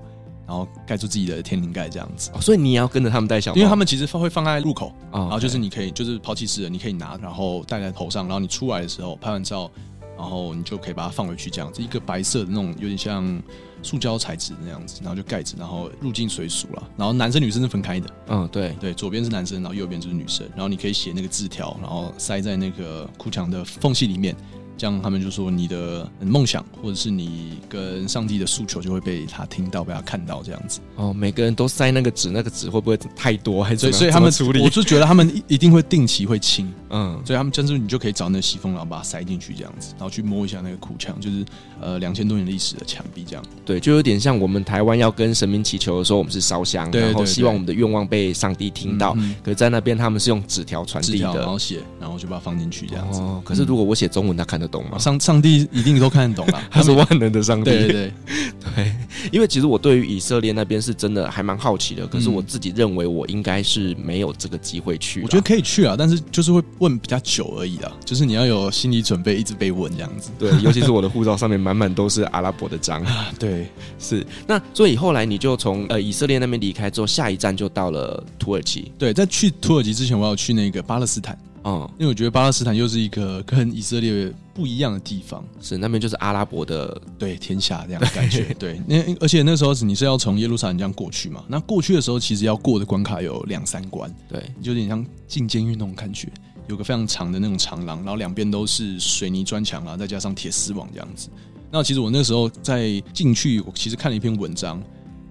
[0.49, 2.31] 然后盖住自己的天灵盖这样子。
[2.35, 9.71] 哦，所以你也要跟着他们戴小帽，因为他们其实放会放在入口啊，然后就是你可以就是抛弃式的，你可以拿，然后戴在头上，然后你出来的时候拍完照，
[10.17, 11.83] 然后你就可以把它放回去这样子。
[11.83, 13.41] 一个白色的那种有点像。
[13.81, 16.83] 塑胶材质那样子，然后就盖着，然后入境随俗了。
[16.97, 20.45] 然后男生女生是分开的，嗯，对对，左边是男生，然后右边就是女生。
[20.51, 24.35] 然后你可以写那个字条，然后塞在那个哭墙的缝隙里面。
[24.79, 30.81] 这样他们就说你的梦想或者是你跟上帝的诉求就会被他听到，被他看到这样子。
[30.95, 33.63] 哦，每个人都塞那个纸，那个纸会不会太多？
[33.63, 36.73] 还是所以，所以 他们处理，我就觉得他们一定会定期会清。
[36.91, 41.45] 嗯，所以他们就是你就可以找那个西风，然后把它塞进去这样子，然后去摸一下那个哭墙，就是
[41.81, 43.45] 呃两千多年历史的墙壁这样。
[43.67, 49.13] 对，就有点像我们台湾要跟神明祈求的时候，我们是烧香，然后希望我们的愿望被上帝听到。
[49.17, 53.21] 嗯嗯、可是在那边他们是用纸条传递的，然后写，然后就把它放进去这样子。
[53.21, 54.97] 哦，可是如果我写中文，他看得懂吗？
[54.99, 55.69] 上上帝。
[55.73, 57.71] 一定都看得懂了， 他是万能的上帝。
[57.71, 58.13] 对对对，
[58.75, 58.93] 对，
[59.33, 65.23] 因为其实我对于以色列那边是真的还蛮好奇的，可是我自己认为我应该是没有这个机会去。
[65.23, 70.31] 我觉得可以去啊，但是就是会问比较久而已啊，就是你要有心理准备，一直被问这样子。
[70.39, 73.05] 对， 尤其是我的护照上面满满都是阿拉伯的章。
[73.39, 73.67] 对，
[73.99, 74.27] 是。
[74.47, 78.93] 那所以后来你就从呃以色列那边离开之后，下一站就到了土耳其。
[78.99, 81.39] 对，在去土耳其之前，我要去那个巴勒斯坦。
[81.69, 96.29] 嗯，因为我觉得巴勒斯坦又是一个 跟以色列不一样的地方，是那边就是阿拉伯的对天下这样的感觉， 对，那而且那时候你是要从耶路撒冷这样过去嘛，那过去的时候其实要过的关卡有两三关，对，就有点像进监狱那种感觉，
[96.69, 101.29] 有个非常长的那种长廊，然后两边都是水泥砖墙啊，再加上铁丝网这样子。
[101.71, 104.83] 那其实我那时候在进去，我其实看了一篇文章，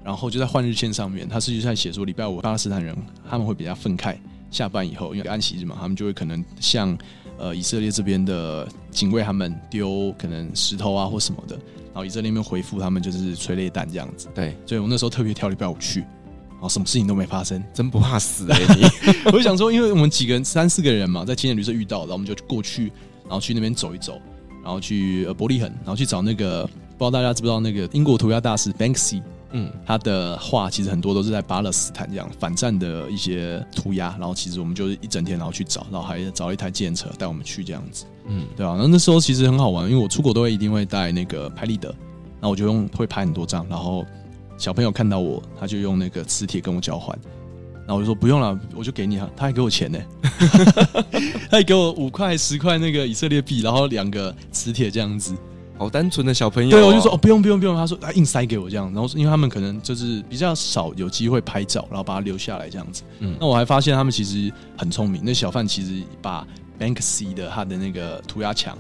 [0.04, 2.95] 然后就在换日线上面，他是在写说礼拜五巴勒斯坦人
[3.28, 4.17] 他们会比较愤慨。
[4.49, 6.97] 下班以后，因为安息日嘛，他们就会可能像
[7.38, 11.55] 呃以色列这边的警卫他们丢可能石头啊或什么的，
[11.88, 14.27] 然后以色列那边回复他们就是催泪弹这样子。
[14.33, 18.75] 对，所以我那时候特别挑礼拜五去，然后什么事情都没发生，真不怕死哎、欸！
[18.75, 18.83] 你
[19.25, 22.91] 我就想说，因为我们几个人三四个人嘛，在青年旅社遇到，然后我们就过去，
[23.23, 24.21] 然后去那边走一走，
[24.63, 29.21] 然后去呃伯利恒，然后去找那个不知道大家知不知道那个英国涂鸦大师 Banksy。
[29.51, 41.95] 嗯，他的画其实很多都是在巴勒斯坦这样反战的一些涂鸦，然后其实我们就是一整天然后去找，然后还找一台电车带我们去这样子，嗯，对啊，那那时候其实很好玩，因为我出国都会一定会带那个拍立得，
[42.41, 44.05] 那我就用会拍很多张，然后
[44.57, 47.17] 小朋友看到我，他就用那个磁铁跟我交换，
[47.86, 49.99] 然后我就说不用了，我就给你啊，他还给我钱呢，
[51.49, 55.33] 他还给我五块十块那个以色列币，然后两个磁铁这样子。
[55.77, 63.03] 好单纯的小朋友，对，我就说哦，不用不用不用，他说他硬塞给我这样，然后因为他们可能就是比较少有机会拍照，然后把它留下来这样子。
[63.19, 66.45] 嗯，那我还发现他们其实很聪明，那小贩其实把
[66.79, 68.77] Banksy 的他的那个涂鸦墙，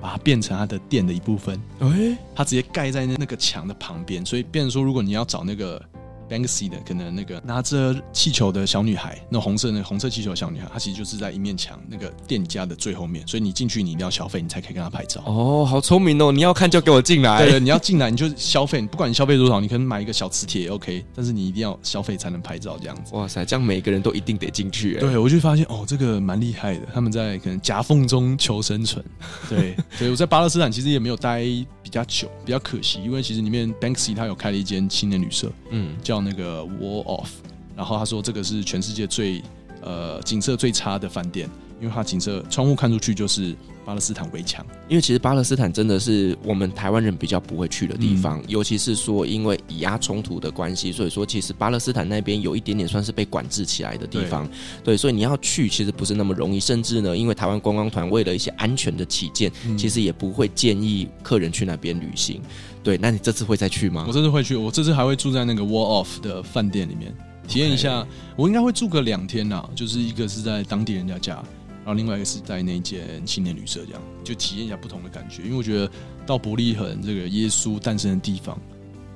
[0.00, 1.60] 把它变成他的店的一部分。
[1.80, 5.82] 哎，他直接盖在那那个墙的旁边，所以变成说，如果你要找那个。
[6.28, 15.22] Banksy 的可能那个拿着气球的小女孩，那红色那红色气球的小女孩，她其实就是在一面墙那个店家的最后面，所以你进去你一定要消费，你才可以跟她拍照。
[15.26, 16.32] 哦，好聪明哦！
[16.32, 17.46] 你要看就给我进来。
[17.46, 23.14] 对，你要进来你就消费，不管你消费多少，你可能买一个小磁铁也 OK，但是你一定要消费才能拍照这样子。
[23.14, 24.98] 哇塞，这样每个人都一定得进去。
[24.98, 29.04] 对，我就发现哦，这个蛮厉害的，他们在可能夹缝中求生存。
[29.48, 31.44] 对，所以我在巴勒斯坦其实也没有待
[31.82, 37.28] 比较久，比较可惜，因为其实里面 Banksy 他有开了一间青年旅社，嗯，叫到那个 Wall Off，
[37.76, 39.42] 然后他说这个是全世界最
[39.82, 41.48] 呃景色最差的饭店，
[41.80, 43.54] 因为它景色窗户看出去就是。
[43.86, 54.44] 巴勒斯坦围墙，因为其实巴勒斯坦真的是我们台湾人比较不会去的地方，嗯、尤其是说因为以阿冲突的关系，所以说其实巴勒斯坦那边有一点点算是被管制起来的地方，
[54.82, 62.42] 对，对，所以你要去其实不是那么容易，甚至呢，因为台湾观光团为了一些安全的起见，嗯、其实也不会建议客人去那边旅行。
[62.82, 64.04] 对，那你这次会再去吗？
[64.08, 67.14] 我这次会去，我这次还会住在那个 Wall Off 的饭店里面
[67.46, 71.40] 体验一下.我应该会住个两天呐，就是一个是在当地人家家。
[71.86, 75.44] 然后另外一个是在那间青年旅社，这样就体验一下不同的感觉。
[75.44, 75.88] 因为我觉得
[76.26, 78.58] 到伯利恒这个耶稣诞生的地方，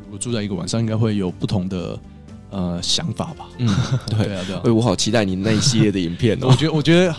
[0.05, 1.99] 如果住在一个晚上，应该会有不同的
[2.51, 3.49] 呃想法吧。
[3.59, 3.69] 嗯，
[4.07, 4.63] 对 对啊，对啊。
[4.65, 6.47] 哎，我好期待你那一系列的影片哦。
[6.49, 7.13] 我觉得，我觉得。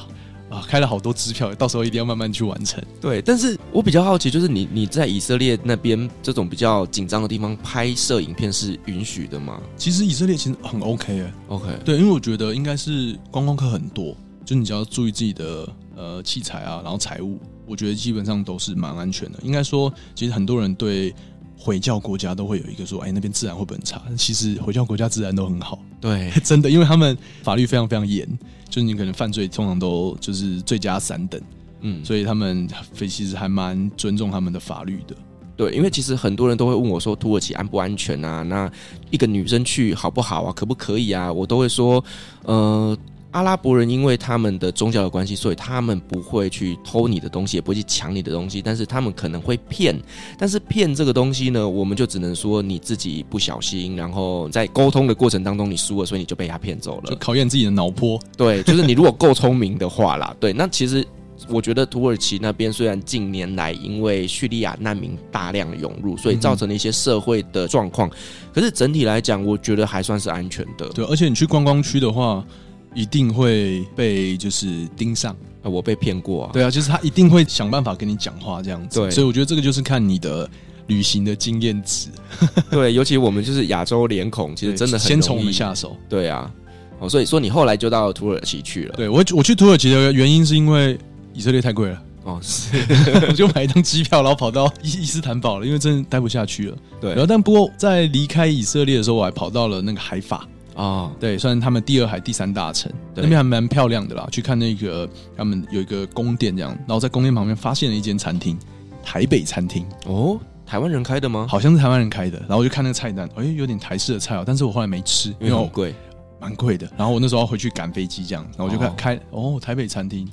[0.51, 2.83] 啊，开了好多支票，到时候一定要慢慢去完成。
[2.99, 9.61] 对，但是我比较好奇，就是你你在以色列那边这种比较紧张的地方拍摄影片是允许的吗？
[9.77, 11.67] 其实以色列其实很 OK 哎，OK。
[11.85, 14.13] 对，因为我觉得应该是观光客很多，
[14.51, 19.39] 就你只要注意自己的呃器材啊，然后财务，我觉得基本上都是蛮安全的。
[19.43, 21.15] 应该说，其实很多人对
[21.57, 24.01] 回教国家都会有一个说，哎，那边治安会不会很差？
[24.17, 28.27] 其实回教国家治安都很好，对， 真的，因为他们法律非常非常严。
[28.67, 31.41] 就是你可能犯罪通常都就是罪加三等，
[31.79, 35.15] 嗯，所以他们非其实还蛮尊重他们的法律的。
[35.55, 38.43] 对，因为其实很多人都会问我说，土耳其安不安全啊？
[38.43, 38.69] 那
[39.11, 40.51] 一个女生去好不好啊？
[40.53, 41.31] 可不可以啊？
[41.31, 42.03] 我都会说，
[42.43, 42.97] 呃。
[43.31, 49.97] 阿拉伯人因为他们的宗教的关系，所以他们不会去偷你的东西，也不会去抢你的东西，但是他们可能会骗。
[50.37, 57.09] 但是骗这个东西呢，我们就只能说你自己不小心，然后在沟通的过程当中你输了，所以你就被他骗走了。
[57.09, 58.19] 就考验自己的脑波。
[58.35, 60.35] 对，就是你如果够聪明的话啦。
[60.37, 61.07] 对，那其实
[61.47, 68.11] 我觉得土耳其那边虽然近年来因为叙利亚难民大量涌入，所以造成了一些社会的状况，嗯、
[68.53, 70.89] 可是整体来讲，我觉得还算是安全的。
[70.89, 72.43] 对，而且你去观光区的话。
[72.93, 75.69] 一定会被就是盯上啊！
[75.69, 76.49] 我被骗过啊！
[76.51, 78.99] 对啊，就是他一定会想办法跟你讲话这样子。
[78.99, 80.49] 对，所以我觉得这个就是看你的
[80.87, 82.09] 旅行的经验值。
[82.69, 85.95] 对，尤其我们就是亚洲脸孔，其实真的很先从我们下手。
[86.09, 86.51] 对啊，
[86.99, 88.95] 哦，所以说你后来就到土耳其去了。
[88.95, 90.97] 对，我我去土耳其的原因是因为
[91.33, 92.03] 以色列太贵了。
[92.23, 92.77] 哦，是，
[93.27, 96.77] 我就买一张机票，然后跑到伊伊斯坦堡了，因为真的待不下去了。
[96.99, 100.47] 对，然后但不过在离开以色列的时候，我还跑到了那个海法。
[100.81, 104.27] 啊，oh, 对，算是他们第二海第三大城，对那边还蛮漂亮的啦。
[104.31, 108.57] 去看那个他们有一个宫殿这样，然后在宫殿旁边发现了一间餐厅，
[109.03, 111.45] 台北餐厅哦，台湾人开的吗？
[111.47, 112.39] 好像是台湾人开的。
[112.39, 115.93] 然后我就看那个菜单，哎，有点台式的菜哦，但是我后来没吃，因为好贵，
[116.39, 116.89] 蛮贵的。
[116.97, 118.97] 然后我那时候要回去赶飞机这样，然后我就看、oh.
[118.97, 120.27] 开哦，台北餐厅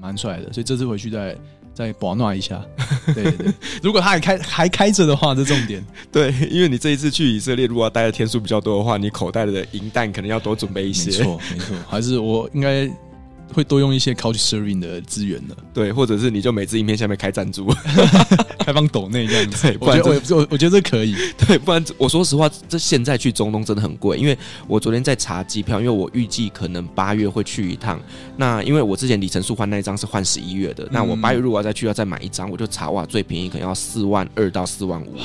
[0.00, 1.36] 蛮帅的，所以这次回去再。
[1.74, 2.64] 再保暖一下，
[3.14, 5.84] 对对对，如果他还开还开着的话，这重点。
[6.12, 11.10] 对，因为你这一次去以色列，如果要待的天数比较多的话，你口袋的银弹可能要多准备一些。
[11.10, 12.90] 没错，没错，还是我应该。
[13.52, 17.66] 会多用一些 Couch Surfing 的资源的，对，或者是你就每支影片下面开赞助，
[18.58, 21.14] 开放抖内这样子，不然我我我觉得这可以，
[21.46, 24.36] 对，不然我说实话，这现在去中东真的很贵，因为
[24.66, 28.00] 我昨天在查机票，因为我预计可能八月会去一趟，
[28.36, 35.24] 那因为我之前里程数换那一张是换十一月的，那我八月如果要再去要再买一张，我就查哇，最便宜可能要四万二到四万五了，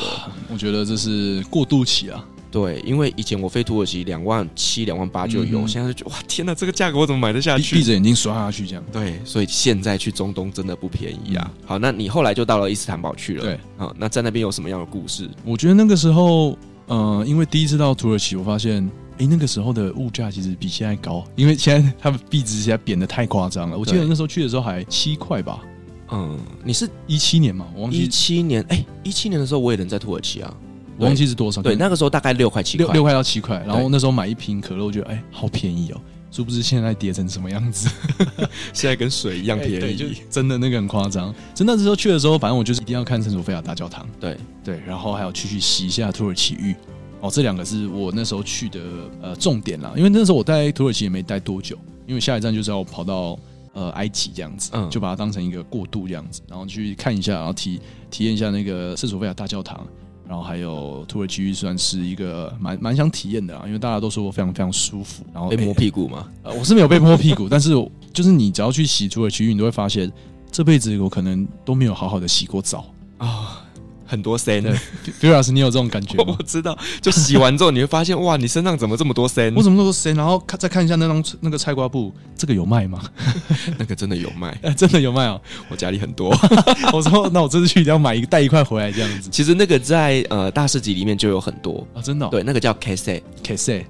[0.51, 2.23] 我觉得这是过渡期啊。
[2.49, 7.75] 对，因为以前我飞土耳其两万七、两万八就有，嗯、现在就觉得哇，天哪，这个价格我怎么买得下去？
[7.75, 8.83] 闭着眼睛刷下去这样。
[8.91, 11.51] 对，所以现在去中东真的不便宜啊。
[11.59, 13.43] 嗯、好，那你后来就到了伊斯坦堡去了。
[13.43, 15.29] 对，好，那在那边有什么样的故事？
[15.43, 16.57] 我觉得那个时候，
[16.87, 23.77] 呃，因为第一次到土耳其，我发现，哎，那个时候的物价其实比现在高，因为现在他们币值现在贬的太夸张了。
[23.77, 25.59] 我记得那时候去的时候还七块吧。
[26.09, 27.67] 嗯，你是一七年嘛？
[27.75, 30.53] 我忘记一七年，哎，一七年的时候我也人在土耳其啊。
[30.97, 31.61] 我忘记是多少？
[31.61, 33.63] 对，那个时候大概六块七块，六六块到七块。
[33.67, 36.01] 然后那时候买一瓶可乐，我觉得哎，好便宜哦！
[36.29, 37.89] 殊不知现在跌成什么样子？
[38.73, 41.33] 现在跟水一样便宜，真的那个很夸张。
[41.55, 44.05] 真的那时候去的时候，反正我就是一定要看圣索菲亚大教堂。
[44.19, 46.75] 对对，然后还要去去洗一下土耳其浴。
[47.21, 48.79] 哦，这两个是我那时候去的
[49.21, 49.91] 呃重点啦。
[49.95, 53.39] 因为那时候我待土耳其也没待多久，因为下一站就是要跑到
[53.73, 57.79] 呃埃及这样子，嗯，就把它当成一个过渡这样子，然后去看一下，然后体
[58.11, 59.87] 体验一下那个圣索菲亚大教堂。
[60.27, 65.23] 然后还有土耳其浴算是一个蛮蛮想体验的啊，因为大家都说我非常非常舒服。
[65.33, 66.27] 然后被摸屁股吗？
[66.43, 67.71] 呃，我是没有被摸屁股， 但是
[68.11, 70.11] 就是你只要去洗土耳其浴，你都会发现
[70.51, 72.89] 这辈子我可能都没有好好的洗过澡啊。
[74.07, 74.73] 很多森的
[75.19, 76.33] ，Firas，你有这种感觉吗？
[76.39, 79.53] 我知道，就洗完之后你会发现，哇，你身上怎么这么多森？
[79.53, 80.15] 我怎么那么多森？
[80.15, 83.01] 然后看再看一下那张那个菜瓜布，这个有卖吗？
[83.77, 85.39] 那个真的有卖， 真的有卖哦！
[85.67, 86.33] 我家里很多，
[86.93, 89.29] 我说那我这次去一定要买一个带一块回来这样子。
[89.29, 92.27] 其实那个在呃大市集里面就有很多啊，真的。
[92.29, 93.21] 对，那个叫 Kese，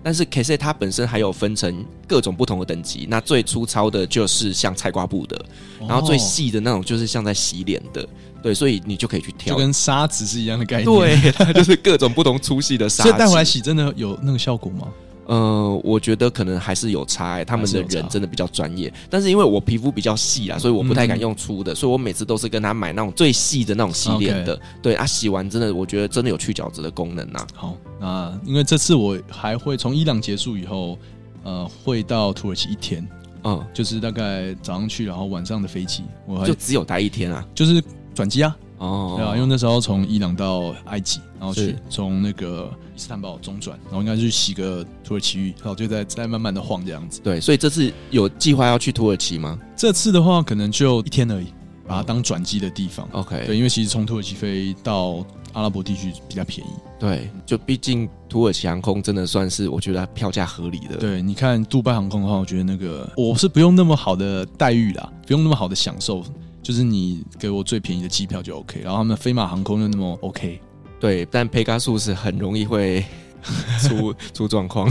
[0.02, 3.06] 但是 Kese 它本身还有分成各种不同的等级。
[3.10, 5.46] 那最粗糙的就是像菜瓜布的，
[5.80, 8.08] 然后最细的那种就是像在洗脸的。
[8.48, 10.86] 对，所以你就可以去挑，就跟砂纸是一样的概念。
[10.86, 13.10] 对， 它就是各种不同粗细的砂纸。
[13.10, 14.88] 所以带回来洗真的有那个效果吗？
[15.26, 17.44] 呃，我觉得可能还是有差、欸。
[17.44, 24.58] 他们的人真的比较专业，但是因为我皮肤比较细啊，所以我不太敢用粗的，嗯、所以我每次都是跟他买那种最细的那种洗脸的。
[24.82, 27.48] 对啊，洗完真的，我觉得真的有去角质的功能呐、啊。
[27.54, 30.98] 好，那因为这次我还会从伊朗结束以后，
[31.44, 33.06] 呃，会到土耳其一天。
[33.44, 37.84] 嗯，就是大概早上去，然后晚上的飞机，我还就只有待一天啊，就是。
[38.18, 47.22] 转机啊，哦，对啊，因为那时候从伊朗到埃及，然后去从那个伊斯坦堡中转，然后应该去洗个土耳其浴，然后就在在慢慢的晃这样子。
[47.24, 49.60] 对，所以这次有计划要去土耳其吗？
[49.76, 51.54] 这次的话，可能就一天而已，
[51.88, 53.08] 把它当转机的地方。
[53.12, 55.24] OK，对，因为其实从土耳其飞到
[55.54, 56.72] 阿拉伯地区比较便宜。
[57.00, 60.98] 对，就毕竟土耳其航空真的算是我觉得票价合理的。
[60.98, 66.24] 对，你看杜拜航空的话，我觉得那个我是不用那么好的待遇啦，不用那么好的享受。
[66.68, 70.60] 就是你给我最便宜的机票就 OK，然后他们飞马航空又那么 OK，
[71.00, 73.06] 对，但佩加苏是很容易会。
[73.82, 74.90] 出出状况，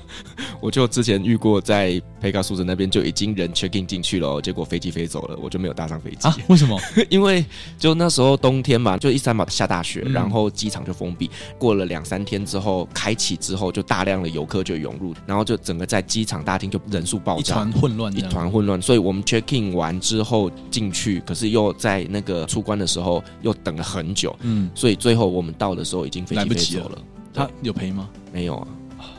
[0.60, 6.28] 我就之前遇过，在佩卡苏斯那边就已经人 check in 进去了，结果飞机飞走了，我就没有搭上飞机。
[6.28, 6.36] 啊？
[6.48, 6.80] 为什么？
[7.10, 7.44] 因为
[7.78, 11.30] 就那时候冬天嘛，就伊斯坦堡下大雪，然后机场就封闭。
[11.58, 18.80] 过了两三天之后，开启之后，就大量的游客就涌入，然后就整个在机场大厅就人数爆炸，一团混乱，一团混乱。
[18.80, 24.34] 所以我们 check in 完之后进去，可是又在那个出关的时候又等了很久。
[24.40, 26.98] 嗯，所以最后我们到的时候已经飞机飞走了。
[27.32, 28.08] 他有赔吗？
[28.32, 28.68] 没有啊，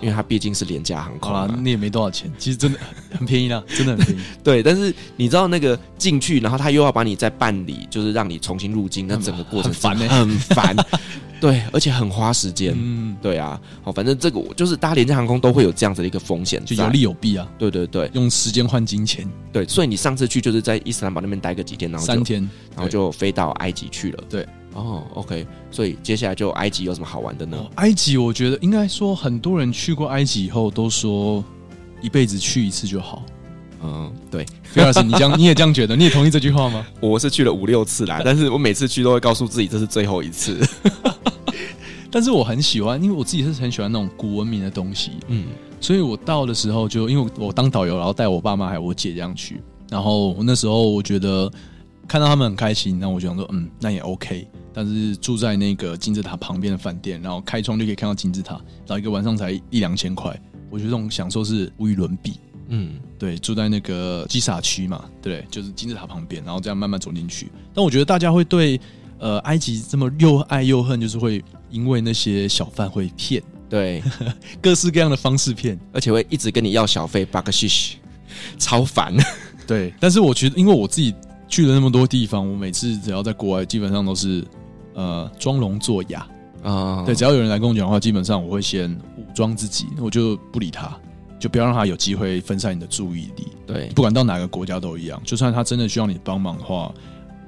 [0.01, 1.47] 因为他毕竟是廉价航空啊。
[1.61, 2.79] 你也没多少钱，其实真的
[3.17, 4.21] 很便宜啦， 真的很便宜。
[4.43, 10.75] 对，但是你知道那个进去，然后他又要把你再办理，就是让你重新入境，那整个过程很烦，很烦。
[11.41, 12.73] 对，而且很花时间。
[12.73, 13.59] 嗯，对啊。
[13.81, 17.45] 好，反正这个我就是搭廉价航空都会有这样子的一个风险，就有利有弊啊。
[17.59, 19.29] 对对对，用时间换金钱。
[19.51, 24.23] 对，所以你上次去就是在伊斯兰堡那边待个几天，然后三天，然后就飞到埃及去了。
[24.29, 24.47] 对。
[24.73, 27.57] 哦，OK，所以接下来就埃及有什么好玩的呢？
[27.75, 31.43] 埃及，我觉得应该说很多人去过埃及以后都说
[32.01, 33.23] 一辈子去一次就好。
[33.85, 35.95] 嗯，对，菲尔斯，你这样 你也这样觉得？
[35.95, 36.85] 你也同意这句话吗？
[37.01, 40.57] 我是去了五六次啦， 但是我每次去都会告诉自己这是最后一次。
[42.09, 45.11] 但是我很喜欢，因为我自己是很喜欢那种古文明的东西。
[45.27, 45.47] 嗯，
[45.81, 51.51] 所以我到的时候就因为我当导游，然后带我爸妈还有我姐这样去，然后我那时候我觉得
[52.07, 54.47] 看到他们很开心，那我就想说，嗯，那也 OK。
[54.73, 60.37] 但是住在那个金字塔旁边的饭店，然后开窗就可以看到金字塔，然后一个晚上才一两千块，
[60.69, 62.39] 我觉得这种享受是无与伦比。
[62.69, 67.51] 嗯，对，住在那个基萨区嘛，对，就是金字塔旁边，然后这样慢慢走进去。
[67.73, 68.79] 但我觉得大家会对
[69.19, 74.01] 呃埃及这么又爱又恨，就是会因为那些小贩会骗，对，
[74.59, 77.97] 各式各样的方式骗，而且会一直跟你要小费，巴克西西，
[78.57, 79.13] 超烦。
[79.67, 81.13] 对，但是我觉得，因为我自己
[81.47, 84.43] 去了那么多地方，我每次只要在国外，基本上都是。
[84.93, 86.27] 呃，装聋作哑
[86.63, 90.95] 啊，对，只要有人来跟我讲话，基本上我会先武装自己，我就不理他，
[91.39, 93.47] 就不要让他有机会分散你的注意力。
[93.65, 96.93] 对，不管到哪个国家都一样，就算他真的需要你帮忙的话，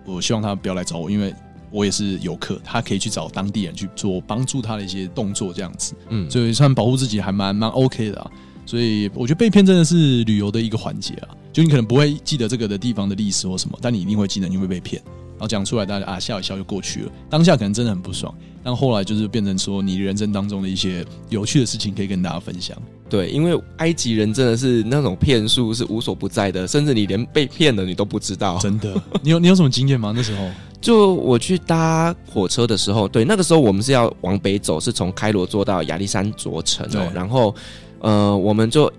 [0.05, 1.33] 我希望他不要来找我，因为
[1.71, 8.31] 我也是游客，他可以去找当地人去做帮助他的一些动作，这样子，嗯，所以算保护自己还蛮蛮 OK 的啊。
[8.65, 15.01] 所以我觉得被骗真的是旅游的一个环节啊，就你可能不会记得这个的地方的历史或什么，但你一定会记得你会被骗。
[15.38, 17.11] 然后讲出来，大家啊笑一笑就过去了。
[17.29, 18.33] 当下可能真的很不爽，
[18.63, 22.75] 但后来就是变成说，你人生当中的一些有趣的事情可以跟大家分享。
[23.09, 28.57] 对，因为埃及人真的是那种骗术是无所不在的，甚至你连被骗了你都不知道。
[28.59, 30.13] 真的，你有你有什么经验吗？
[30.15, 30.49] 那时候
[30.81, 37.11] 就我去搭火车的时候，对，那个时候我们是要往北走，是从开罗坐到亚历山卓城哦。
[37.13, 37.53] 然后
[37.99, 38.91] 呃，我们就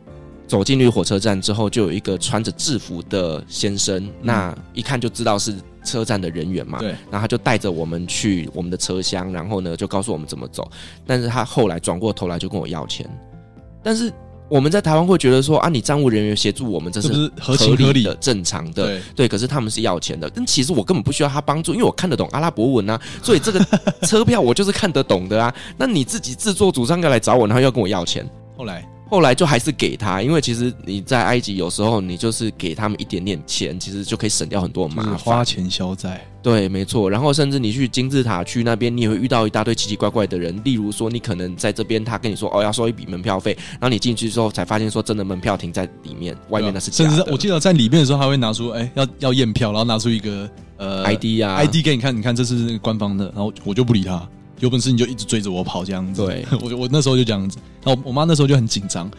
[0.46, 5.54] 走进去火车站之后，就有一个穿着制服的先生，嗯、那一看就知道是。
[5.86, 10.68] 车站的人员嘛，对，然后他就带着我们去我们的车厢，然后呢就告诉我们怎么走。
[11.06, 13.08] 但是他后来转过头来就跟我要钱。
[13.82, 14.12] 但是
[14.48, 19.28] 我们在台湾会觉得说啊，你站务人员协助我们，这是合情合理的、正常的，对对。
[19.28, 23.64] 可是他们是要钱的，但其实我根本不需要他帮助，因为我看得懂阿拉伯文啊，所以这个
[24.02, 25.54] 车票我就是看得懂的啊。
[25.78, 28.86] 那你自己自作主张要来找我，然后要跟我要钱， 后来。
[29.08, 35.18] 后来就还是给他，因为其实你在埃及有时候你就是给他们一点点钱，其实就可以省掉很多麻烦。
[35.18, 37.08] 花钱消灾，对，没错。
[37.08, 40.60] 然后甚至你去金字塔区那边，你也会遇到一大堆奇奇怪怪的人。
[40.64, 47.10] 例如说，你可能在这边，他跟你说哦要收一笔门票费，然后你进去之后才发现说真的门票停在里面，外面那是假的。
[47.14, 54.28] 甚至我记得在里面的时候，他会拿出哎要要验票，然后拿出一个呃 ID 啊 ID 给你看，你看这是那个官方的，然后我就不理他。
[54.58, 56.26] 有本事你就一直追着我跑这样子。
[56.26, 57.58] 对， 我我那时候就这样子。
[57.86, 59.10] 然后我妈那时候就很紧张。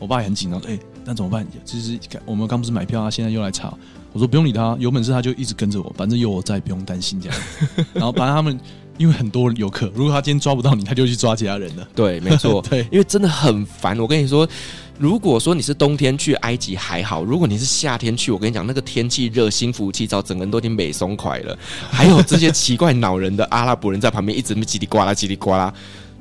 [0.00, 1.46] 我爸也很紧张，哎、欸，那怎么办？
[1.64, 3.72] 其实我们刚不是买票啊，现在又来查。
[4.12, 7.38] 我说不用理他，有本事他就一直跟着我，反正有我在，不用担心这样。
[7.92, 8.58] 然后反正他们
[8.98, 11.88] 因为很多游客，如果他今天抓不到你，他就去抓其他人了。
[11.94, 13.98] 对，没错， 对，因为真的很烦。
[13.98, 14.46] 我跟你说，
[14.98, 21.56] 如果说你是冬天去埃及还好，如果你是夏天去，我跟你讲，那个天气热，心浮气躁，整个人都已经美松快了。
[21.88, 25.72] 还有这些奇怪恼人的阿拉伯人在旁边一直叽里呱啦叽里呱啦，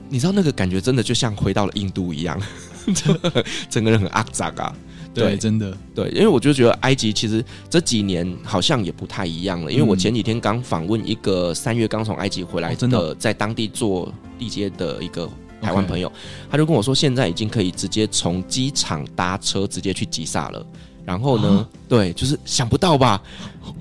[0.10, 2.40] 你知道那个感觉真的就像回到了印度一样。
[3.70, 4.76] 整个人很肮脏啊，
[5.14, 9.72] 对，对真的对，因为我就觉得埃及其实这几年好像也不太一样了。
[9.72, 15.30] 因为我前几天刚访问一个三月刚从埃及回来的，的在当地做地接的一个
[15.62, 16.12] 台湾朋友，
[16.52, 20.66] 他就跟我说，现在已经可以直接从机场搭车直接去吉萨了。
[21.06, 23.24] 然后呢，对，就是想不到吧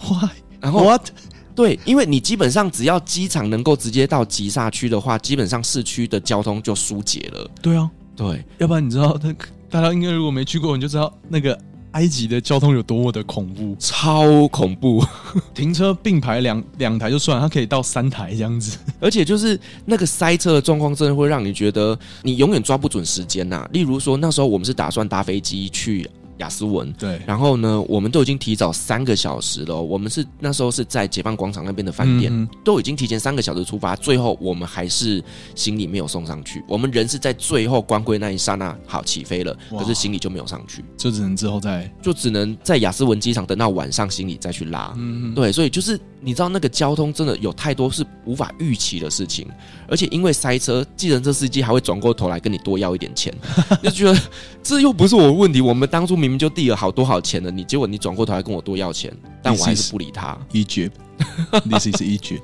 [0.00, 0.28] ？Why？
[0.60, 1.08] 然后 What？
[1.54, 7.50] 对，因为你基本上只要机场能够直接到吉萨区的话，基本上市区的交通就疏解了。
[7.60, 9.34] 对啊，对，要不然你知道，那
[9.68, 11.58] 大家应该如果没去过，你就知道那个
[11.92, 15.04] 埃及的交通有多么的恐怖，超恐怖。
[15.54, 23.68] 停车并排两两台就算了，它可以到三台这样子， 而且就是那个塞车的状况，真的会让你觉得你永远抓不准时间呐、啊。
[23.72, 26.08] 例如说，那时候我们是打算搭飞机去。
[26.42, 29.80] 亚斯文，对，然后呢，我们都已经提早三个小时了。
[29.80, 33.94] 我们是那时候是在解放广场那边的饭店，嗯、都已经提前三个小时出发。
[33.94, 35.22] 最后我们还是
[35.54, 36.62] 行李没有送上去。
[36.68, 44.92] 我们人是在最后关柜那一刹那好起飞了，可是行李就没有上去，就只能之后再，就只能在雅思文机场等到晚上行李再去拉。
[44.96, 49.46] 嗯，对，所以就是你知道那个交通真的有太多是无法预期的事情，
[49.88, 53.34] 而且因为塞车，计程车司机还会转过头来跟你多要一点钱，
[53.82, 54.18] 就觉得
[54.62, 55.60] 这又不是我的问题。
[55.60, 59.12] 我们当初明明就递了好多好钱的，你结果你转过头来跟我多要钱，
[59.42, 60.38] 但我还是不理他。
[60.52, 62.42] Egypt，This is Egypt，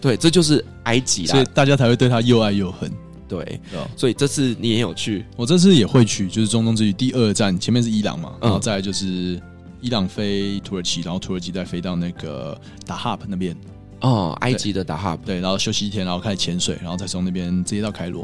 [0.00, 2.90] 对，这就是埃及啦，所以大家才会对他又爱又恨。
[3.26, 3.60] 对，
[3.96, 9.40] 所以这次你也有去，我这次也会去，就是中东之旅第二站，前面是伊朗嘛，然后再来就是
[9.84, 13.54] 伊朗飞土耳其，然后土耳其再飞到那个达哈布那边。
[14.00, 18.22] 哦，埃及的达哈普，对，然后休息一天，然后开始潜水，然后再从那边直接到开罗，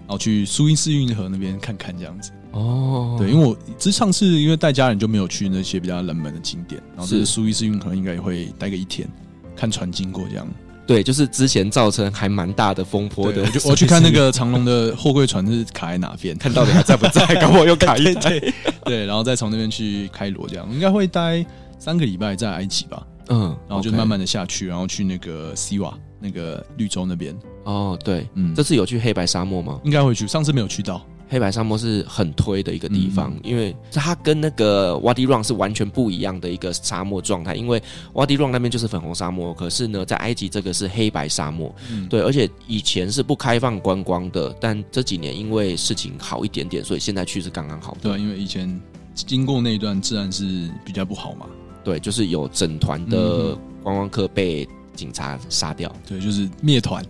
[0.00, 2.32] 然后去苏伊士运河那边看看这样子。
[2.52, 9.06] 哦，对，因为我之上次因为带家人就没有去那些比较冷门的景点，然后这是苏伊士运河应该也会待个一天，
[9.54, 10.48] 看船经过这样。
[10.86, 18.38] 对，就是之前造成还蛮大的风波的，我去看那个长龙的货柜船是卡在哪边， 看到底还在不在， 搞不好又卡一台。
[18.84, 21.44] 对，然后再从那边去开罗这样，应该会待
[21.78, 23.06] 三个礼拜在埃及吧。
[23.28, 27.34] 嗯，然后就慢慢的下去，然后去那个西瓦那个绿洲那边。
[27.64, 29.80] 哦，对，嗯，这次有去黑白沙漠吗？
[29.84, 31.00] 应该会去，上次没有去到。
[31.32, 37.54] 黑白沙漠是很推的一个地方，嗯、因为它跟那个 Wadi Rum 是完全不一样的一个沙漠状态。
[37.54, 41.74] 因为 Wadi Rum 那边就是粉红沙漠，可是呢，在埃及这个是黑白沙漠。
[41.90, 47.96] 嗯，对，而且以前是不开放观光的，但这几年因为事情好一点点，所以现在去是刚刚好。
[48.02, 48.78] 对，因为以前
[49.14, 51.46] 经过那一段自然是比较不好嘛。
[51.82, 57.04] 对，就是有整团的观光客被警察杀掉，对，就是灭团。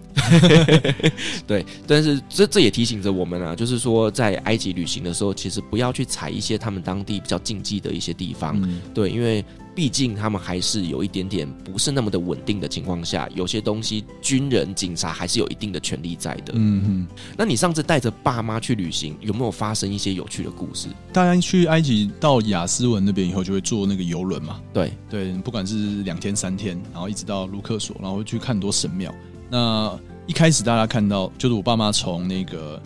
[1.46, 8.60] 对，但是这这也提醒着我们啊，就是说在埃及旅行的时候，其实不要去踩一些他们当地比较禁忌的一些地方。
[8.62, 9.44] 嗯、对，因为。
[9.74, 16.52] 毕竟他们还是有一点点不是那么的稳定的情况下，有些东西军人、警察还是有一定的权利在的。
[16.54, 20.88] 嗯哼，那你上次带着爸妈去旅行，有没有发生一些有趣的故事？
[21.12, 24.60] 大家去埃及到雅斯文那边以后，就会坐那个游轮嘛。
[24.74, 29.14] 对对，不管是两天三天，然后一直到卢克索，然后去看很多神庙。
[29.48, 32.80] 那一开始大家看到，就是我爸妈从那个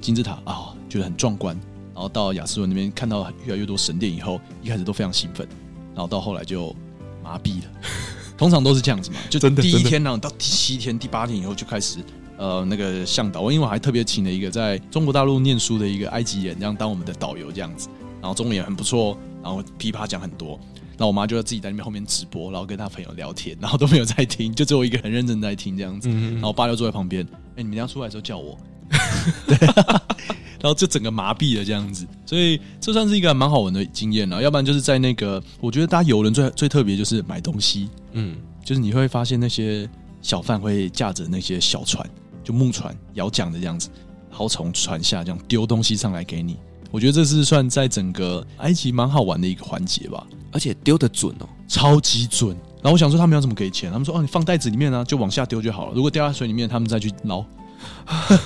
[0.00, 1.58] 金字塔啊、哦，觉得很壮观，
[1.94, 5.46] 然后到雅斯文那边看到越来越多神殿以后，一开始都非常兴奋。
[5.98, 6.72] 然后到后来就
[7.24, 7.70] 麻痹了，
[8.36, 9.16] 通常都是这样子嘛。
[9.28, 11.98] 就第一天呢，到第七天、第八天以后就开始，
[12.36, 17.88] 呃，那个向导，因为我还特别请了一个在中国大陆念书的一个埃及人，这样当我们的导游这样子。
[18.20, 20.50] 然后中文也很不错，然后噼啪讲很多。
[20.90, 26.08] 然后我妈就要自己在那边后面直播，然后跟她朋友聊天，然后都没有在听，就只有一个很认真在听这样子。
[26.08, 27.26] 然后我爸就坐在旁边，
[27.56, 28.56] 哎，你们要出来的时候叫我。
[29.48, 29.58] 对。
[30.60, 34.42] 然后就整个麻痹了这样子，所以这算是一个蛮好玩的经验了。
[34.42, 39.88] 要不然就是在那个，我觉得搭游轮最最特别就是买东西，嗯，就是你会发现那些
[40.20, 42.04] 小贩会驾着那些小船，
[42.42, 43.88] 就木船摇桨的这样子，
[44.30, 46.56] 然后从船下这样丢东西上来给你。
[46.90, 52.56] 我觉得这是算在整个埃及蛮好玩的一个环节吧，而且丢的准哦，超级准。
[52.80, 53.92] 然后我想说他们要怎么给钱？
[53.92, 55.92] 他们说哦，你放袋子里面呢，就往下丢就好了。
[55.94, 57.44] 如果掉在水里面，他们再去捞。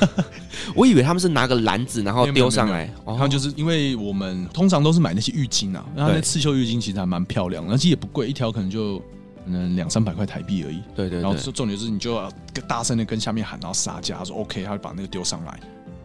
[0.75, 2.89] 我以为他们是拿个篮子，然后丢上来。
[3.07, 8.99] 然后就是因为我们通常都是买那些浴巾啊，然后那刺绣浴巾其实还蛮漂亮的，而且也不贵，一条可能就
[9.45, 10.83] 可能两三百块台币而已。
[10.95, 11.23] 对，对对。
[11.23, 12.31] 然后重点是你就要
[12.67, 14.17] 大声的跟下面喊，然后杀价。
[14.19, 15.59] 他说 OK，他就把那个丢上来，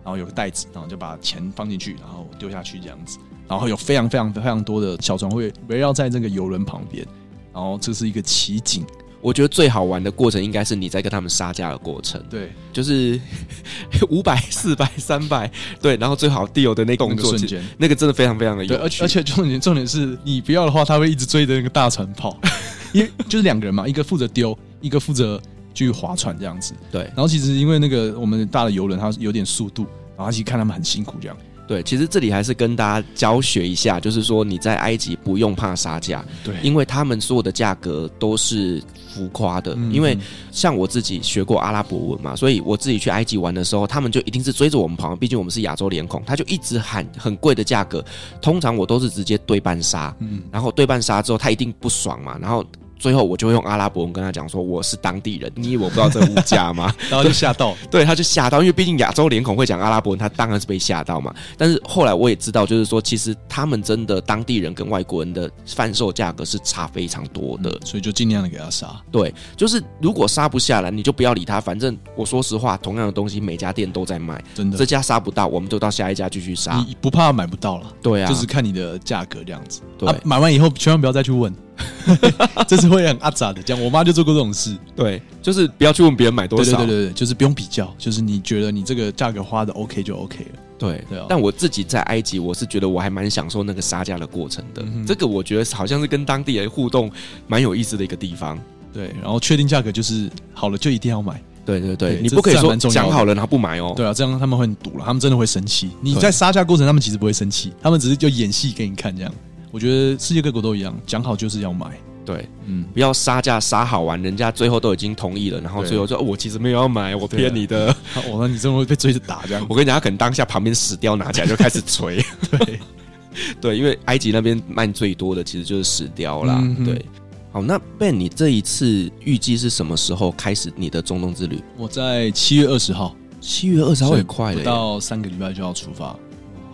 [0.04, 3.18] 然后有个袋子，然后就把钱放进去，然后丢下去这样子。
[3.48, 7.06] 然后有非常非常非常多的小船会围绕在这个游轮旁边，
[7.54, 8.86] 然后这是一个奇景。
[9.28, 13.20] 我觉得最好玩的过程应该是你在跟他们杀价的过程，对，就是
[14.10, 15.52] 五百、四百、三百，
[15.82, 22.40] 对，然后最好 deal 的那个动作瞬间，那个真的非常非常的有趣，而且而且重点重点是你不要的话，他会一直追着那个大船跑，
[22.94, 25.42] 因为就是两个人嘛，一个负责丢，一个负责
[25.74, 27.02] 去划船这样子，对。
[27.08, 31.36] 然后其实因为那个我们大的游轮它有点速度，然后其实看他们很辛苦这样，
[31.68, 38.82] 对，其实这里还是跟大家教学一下，就是说你在埃及不用怕杀价，对，因为他们所有的价格都是
[39.14, 39.74] 浮夸的。
[39.76, 40.18] 嗯、因为
[40.52, 48.04] 像我自己学过阿拉伯文嘛，所以我自己去埃及玩的时候，他们就一定是追着我们跑，毕竟我们是亚洲脸孔，他就一直喊很贵的价格。
[48.42, 52.66] 通常我都是直接对半杀，嗯，然后对半杀之后，他一定不爽嘛，然后。
[53.00, 56.94] 最后我就会用阿拉伯文跟他讲说，我是当地人，你以为我不知道这个物价吗？
[57.10, 61.34] 然后就吓到， 对，他就吓到，因为毕竟亚洲脸孔会讲阿拉伯文，他当然是被吓到嘛。
[61.58, 68.88] 但是后来我也知道，就是说其实他们真的当地人跟外国人的贩售价格是差非常多的，所以就尽量的给他杀。
[69.12, 76.84] 对，就是如果杀不下来，你就不要理他，反正我说实话，同样的东西每家店都在卖，真的，这家杀不到，我们就到下一家继续杀。
[76.88, 77.94] 你不怕买不到了？
[78.02, 79.82] 对啊，就是看你的价格这样子。
[79.98, 81.54] 对，啊，买完以后千万不要再去问。
[82.68, 84.76] 这是会很阿杂的，这样我妈就做过这种事。
[84.96, 90.60] 对，就是不要去问别人买多少，对对对对，就是不用比较，就是你觉得你这个价格花的 OK 就 OK 了。
[90.80, 95.06] 对对、哦，但我自己在埃及，我是觉得我还蛮享受那个杀价的过程的、嗯。
[95.06, 97.12] 这个我觉得好像是跟当地人互动
[97.48, 98.60] 蛮有意思的一个地方。
[98.94, 101.42] 对，然后确定价格就是好了，就一定要买。
[101.66, 103.94] 对对对，对你不可以说讲好了然后不买哦。
[103.96, 105.90] 对啊，这样他们会很堵了，他们真的会生气。
[106.00, 109.34] 你在杀价过程，他们其实不会生气，他们只是就演戏给你看这样。
[109.72, 111.88] 我觉得世界各国都一样，讲好就是要买。
[112.26, 117.96] 对，嗯，不要杀价杀好玩，人家最后都已经同意了，然后最后说、哦、我其实没有要买，我骗你的。
[118.30, 119.66] 我说 你这么会被追着打这样。
[119.70, 122.22] 我跟你讲，他可能当下旁边死雕拿起来就开始锤。
[122.52, 122.80] 对，
[123.62, 126.84] 对，因为埃及那边卖最多的其实就是死雕啦、嗯。
[126.84, 127.06] 对，
[127.50, 131.64] 好，那 Ben，你这一次预计是什么时候开始你的中东之旅？
[131.78, 136.14] 我在七月二十号，七月二十号也快了，到三个礼拜就要出发。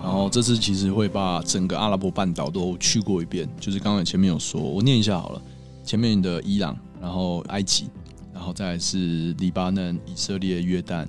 [0.03, 5.41] 然后这次其实会把整个阿拉伯半岛都去过一遍，就是刚刚前面有说，我念一下好了。
[5.85, 7.89] 前面的伊朗，然后埃及，
[8.33, 11.07] 然后再是黎巴嫩、以色列、约旦，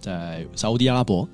[0.00, 1.28] 在沙乌地阿拉伯，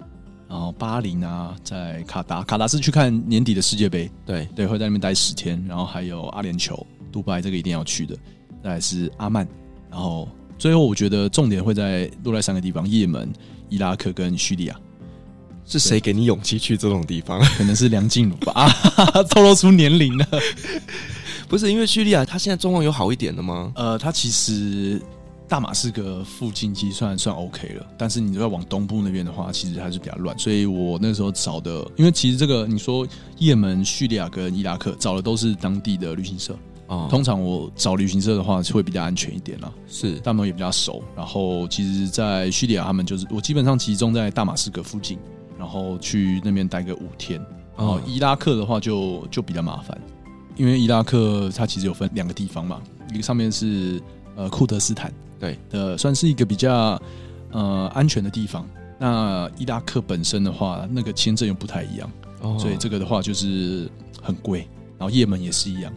[0.49, 6.79] 然后巴林啊，在卡达，卡达是去看年底的世界杯，对对，会在那边待十天，然后还有阿联酋、
[7.11, 8.15] 杜拜，这个一定要去的，
[8.63, 9.49] 再来是阿曼，
[9.91, 10.29] 然后
[10.59, 13.31] 最后我觉得重点会在落在三个地方：也门、
[13.71, 14.79] 伊拉克跟叙利亚。
[15.69, 17.39] 是谁给你勇气去这种地方？
[17.57, 20.27] 可能是梁静茹吧，啊， 透露出年龄了。
[21.47, 23.73] 不是因为叙利亚，他现在状况有好一点的吗？
[23.75, 25.01] 呃，它其实
[25.47, 30.39] 大马士革附近其实算算 OK 了，但是你要往东部那边的话，其实还是比较乱。
[30.39, 33.07] 所以我那时候找的，因为其实这个你说
[33.39, 36.55] 也门、叙利亚跟伊拉克找的都是当地的旅行社
[36.87, 37.09] 啊。
[37.09, 39.73] 通常我找旅行社的话，会比较安全一点啦。
[39.89, 41.03] 是，他们也比较熟。
[41.17, 45.19] 然后其实，在叙利亚，他们就是我基本上集中在大马士革附近，
[45.59, 47.39] 然后去那边待个五天。
[47.77, 49.97] 然后伊拉克的话就，就就比较麻烦。
[50.57, 52.81] 因为伊拉克它其实有分两个地方嘛，
[53.13, 54.03] 一个上面是
[54.35, 57.01] 呃库德斯坦，对的，算是一个比较
[57.53, 58.67] 呃安全的地方。
[58.99, 63.89] 那伊拉克本身的话，那个签证又不太一样，哦，所以这个的话就是
[64.21, 64.67] 很贵。
[64.99, 65.93] 然后也门也是一样，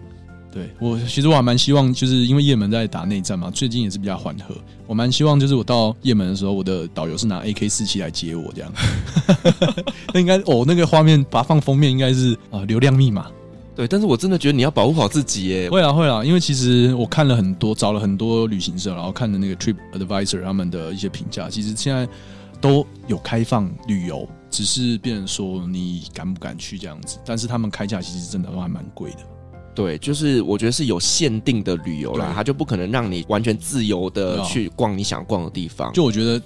[0.51, 4.53] 对，我其实我还蛮希望，就是因为也门在打内战嘛，最近也是比较缓和。
[4.85, 8.69] 我蛮希望就是我到也门的时候，我的导游是拿 AK 四七来接我这样。
[10.13, 13.27] 那应该哦，那个画面把它放封面应该是啊、呃、流量密码。
[13.73, 15.69] 对，但是我真的觉得你要保护好自己耶。
[15.69, 22.05] 会啊，会啊，因为其实我看了很多，找了很多旅行社，然后看了那个 Trip Advisor 他们的一些评价，其实现在
[22.59, 27.17] 都有开放旅游，只是变成说你敢不敢去这样子。
[27.25, 29.19] 但是他们开价其实真的都还蛮贵的。
[29.81, 35.91] 对，就是我觉得是有限定的旅游啦，它就不可能让你完全自由的去逛你想逛的地方。
[35.93, 36.41] 就我觉得。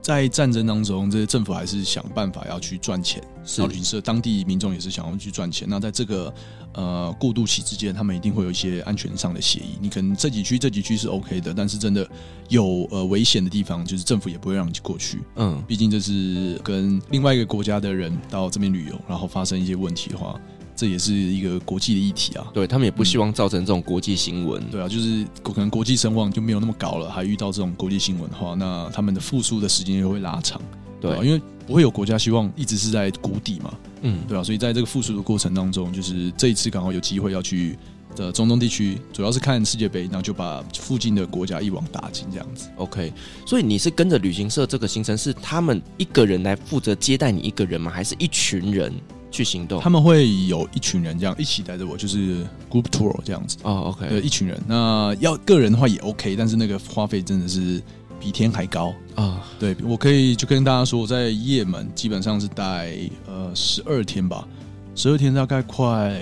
[0.00, 5.68] 在战争当中，这些政府还是想办法要去赚钱，是旅行社当地民众也是想要去赚钱。
[5.68, 6.32] 那在这个
[6.72, 9.76] 呃过渡期之间，他们一定会有一些安全上的协议。
[9.82, 12.08] 你可能这几区这几区是 OK 的，但是真的
[12.48, 15.18] 有呃危险的地方，就是政府也不会让你过去。
[15.36, 20.40] 嗯，毕竟这是跟另外一个国家的人到这边旅游，然后发生一些问题的话。
[20.78, 24.62] 这也是一个国际的议题啊，对他们也不希望造成这种国际新闻。
[24.70, 30.62] 对啊，就是可能国际声望就没有那么高了，还遇到这种国际新闻的话，那他们的复苏的时间又会拉长。
[31.00, 33.74] 对啊，因为不会有国家希望一直是在谷底嘛。
[34.02, 37.76] 嗯，对啊，所以在这个复苏的过程当中，就是这一次刚好有机会要去
[38.14, 42.68] 的中东地区，主要是看世界杯，然后就把附近的国家一网打尽这样子。
[42.76, 43.12] OK，
[43.44, 47.90] 所以你是跟着旅行社这个行程，是他们一个人来负责接待你一个人吗？
[47.90, 48.92] 还是一群人？
[49.30, 53.56] 去行动，他们会有一群人这样一起带着我，就是 group tour 这样子。
[53.62, 54.60] 哦，OK，对，一群人。
[54.66, 57.82] 那要个人的话也 OK，但是那个花费真的是
[58.18, 59.24] 比天还高啊。
[59.24, 59.34] Oh.
[59.58, 62.94] 对，我可以就跟大家说，我在也门基本上是待
[63.26, 64.46] 呃十二天吧，
[64.94, 66.20] 十二天大概快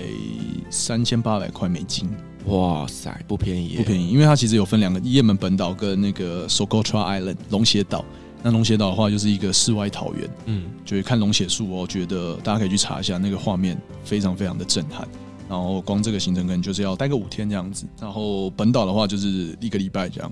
[0.69, 2.09] 三千八百块美金。
[2.45, 8.05] 哇塞，不便宜，不便宜，因为它其实有分两个，也门本岛跟那个 Socotra Island 龙血岛。
[8.43, 15.07] 那龙血岛的话，就是一个世外桃源，嗯，就是看龙血树哦，我觉得大家可以去查一下，那个画面非常非常的震撼。
[15.49, 17.85] 然后光这个行程可能就是要待个五天这样子。
[18.01, 20.31] 然后本岛的话就是一个礼拜这样。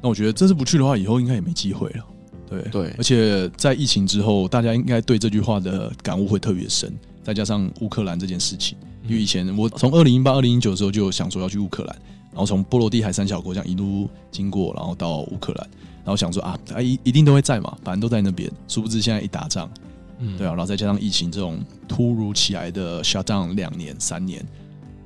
[0.00, 2.04] 那我觉得这次不去的话，以后应该也没机会了。
[2.48, 6.92] 对对，而且在疫情之后，大家应该对这句话的感悟会特别深。
[7.22, 8.78] 再加上乌克兰这件事情，
[9.08, 11.96] 因为以前我从二零一八、二零一九的时候就想说要去乌克兰，
[12.30, 15.68] 然后从波罗的海三小国这样一路经过，然后到乌克兰。
[16.04, 18.50] 然后想说啊，他一一定都会在嘛，反正都在那边。
[18.66, 19.70] 殊不知现在一打仗，
[20.18, 24.42] 嗯，对啊，然后再加上疫情这种突如其来的 shutdown 两年三年，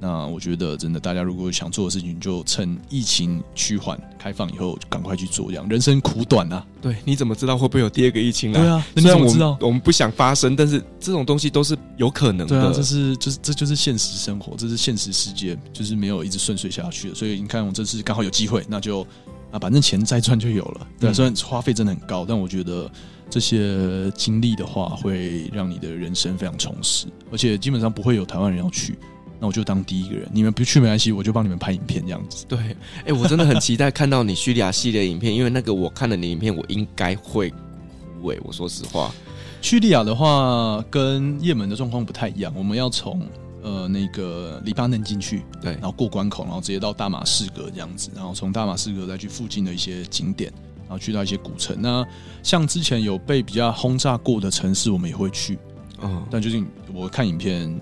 [0.02, 5.46] 那我觉得真的，大家如果想做的事情，就趁疫情趋缓开放以后，就赶快去做。
[5.46, 8.58] 这样人生苦短啊，对，你怎么知道会不会有第二个疫情啊？
[8.58, 12.46] 对啊，虽然我们我们不想发生，但是这种东西都是有可能的。
[12.46, 17.14] 对啊，这是就是这就是现实生活，这是现实世界，就是没有一直顺遂下去的。
[17.14, 19.06] 所以你看，我这次刚好有机会，那就。
[19.52, 20.86] 啊，反正钱再赚就有了。
[20.98, 22.90] 对、啊，虽然花费真的很高，但我觉得
[23.28, 27.06] 这些经历的话，会让你的人生非常充实。
[27.30, 28.98] 而且基本上不会有台湾人要去，
[29.42, 30.26] 那我就当第一个人。
[30.32, 32.46] 你们不去没关系，我就帮你们拍影片这样子。
[32.48, 38.28] 对，哎、欸，我真的很期待看到你叙利亚系列影片，因为那个我看了你影片，我应该会哭。
[38.28, 39.12] 哎，我说实话，
[39.60, 43.20] 叙利亚的话跟也门的状况不太一样，我们要从。
[43.64, 51.76] 呃，那个黎巴嫩进去，对，然后过关口，然后直接到大马士革这样子，然后从大马士革再去附近的一些景点，然后去到一些古城。
[51.80, 52.04] 那
[52.42, 55.56] 像之前有被比较轰炸过的城市，我们也会去。
[56.00, 57.72] 嗯，但最近我看影片，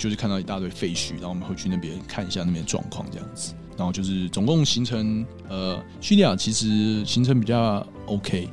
[0.00, 3.52] 就是看到一大堆废墟，然后我们会去那边看一下那边状况这样子。
[3.76, 8.48] 然后就是总共行程，呃，叙利亚其实行程比较 OK，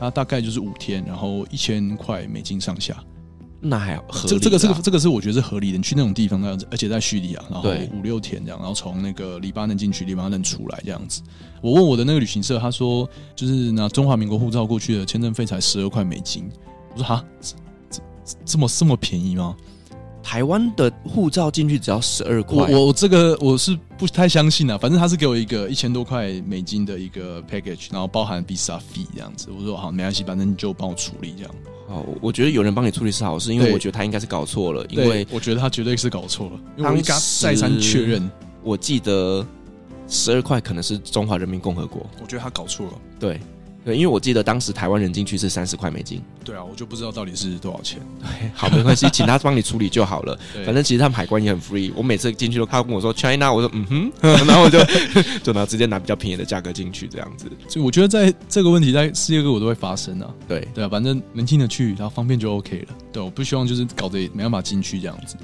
[0.00, 2.96] 它大概就是五天，然后一千块美金上下。
[3.58, 5.78] 那还合这这个这个这个是我觉得是合理的。
[5.78, 11.22] 你去那种地方那样子，而且在叙利亚，然后五六天这样，然后从那个黎巴嫩进去，黎巴嫩出来这样子。
[11.62, 16.48] 我问我的那个旅行社，他说就是拿中华民国护照过去的签证费才十二块美金。
[16.92, 17.98] 我说哈，这
[18.44, 19.56] 这么这么便宜吗？
[20.26, 22.66] 台湾的护照进去只要十二块。
[22.68, 24.76] 我我这个我是不太相信啊。
[24.76, 29.50] 反正他是给我一个一千多块美金的一个 package，然后包含 visa fee 这样子。
[29.56, 31.54] 我说好，没关系，反正你就帮我处理这样。
[31.86, 36.60] 哦，我觉得有人帮你处理是好事，因为我觉得他应该是搞错了，因为我觉得他绝对是搞错了。
[36.76, 38.28] 因为我再三确认，
[38.64, 39.46] 我记得
[40.08, 42.92] 十二块可能是中华人民共和国，我觉得他搞错了。
[43.20, 43.40] 对。
[43.86, 46.20] 对，因为我记得当时台湾人进去是三十块美金。
[46.44, 48.00] 对啊，我就不知道到底是多少钱。
[48.20, 50.36] 对，好，没关系，请他帮你处理就好了。
[50.66, 51.92] 反正其实他们海关也很 free。
[51.94, 54.12] 我每次进去都他跟我说 China，我说嗯哼，
[54.44, 54.78] 然后我就
[55.44, 57.46] 就拿直接拿比较便宜的价格进去这样子。
[57.68, 60.28] 所以我觉得在这个问题在世界各国都会发生啊。
[60.48, 62.94] 对对啊，反正能进得去，然后方便就 OK 了。
[63.12, 65.36] 对，我不希望就是搞得没办法进去这样子。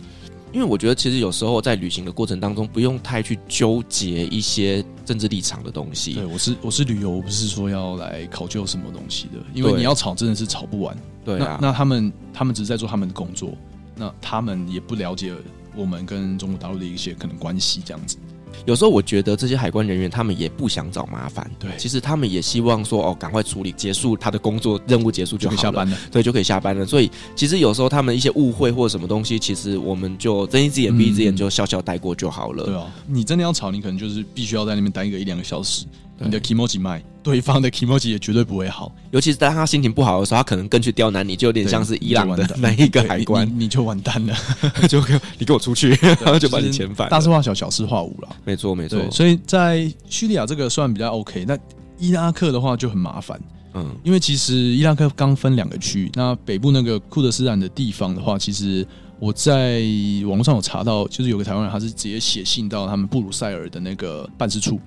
[0.52, 6.14] 因为我觉得，其实有时候在旅行的过程当中，不用太去纠结一些政治立场的东西。
[6.14, 9.38] 对，我是我是旅游，我不是说要来考究什么东西的。
[9.54, 10.96] 因为你要吵，真的是吵不完。
[11.24, 13.52] 对啊，那，那他们他们只是在做他们的工作，
[13.96, 15.32] 那他们也不了解
[15.74, 18.18] 我们跟中国大陆的一些可能关系这样子。
[18.64, 26.86] 有时候我觉得这些海关人员他们也不想找麻烦，对，其实他们也希望说哦，赶快处理结束他的工作任务结束就好了，就可以下班了，对，就可以下班了。
[26.86, 32.64] 所以其实有时候他们一些误会或者什么东西，其实我们就睁一只眼闭一只眼就笑笑带过就好了。
[32.64, 35.84] 对啊，你真的要吵，你可能就是必须要在那边待一个一两个小时。
[36.24, 44.34] 你的 kimochi 卖，对方的 kimochi 也绝对不会好，尤其是当他心情不好的时候，他可能更去刁难你，就有点像是伊朗的那一个海关，你就完蛋了，
[44.88, 45.00] 就
[45.38, 47.08] 你给我出去， 然后就把你遣返。
[47.08, 49.10] 大事化小，小事化无了，没错没错。
[49.10, 51.58] 所以在叙利亚这个算比较 OK，那
[51.98, 53.40] 伊拉克的话就很麻烦，
[53.74, 58.86] 嗯，因为其实伊拉克刚分两个区，那北部那个库德斯坦的地方的话，其实
[59.18, 59.82] 我在
[60.26, 64.80] 网络上有查到，就是有个台湾人，他是直接写信到他们布鲁塞尔的那个办事处。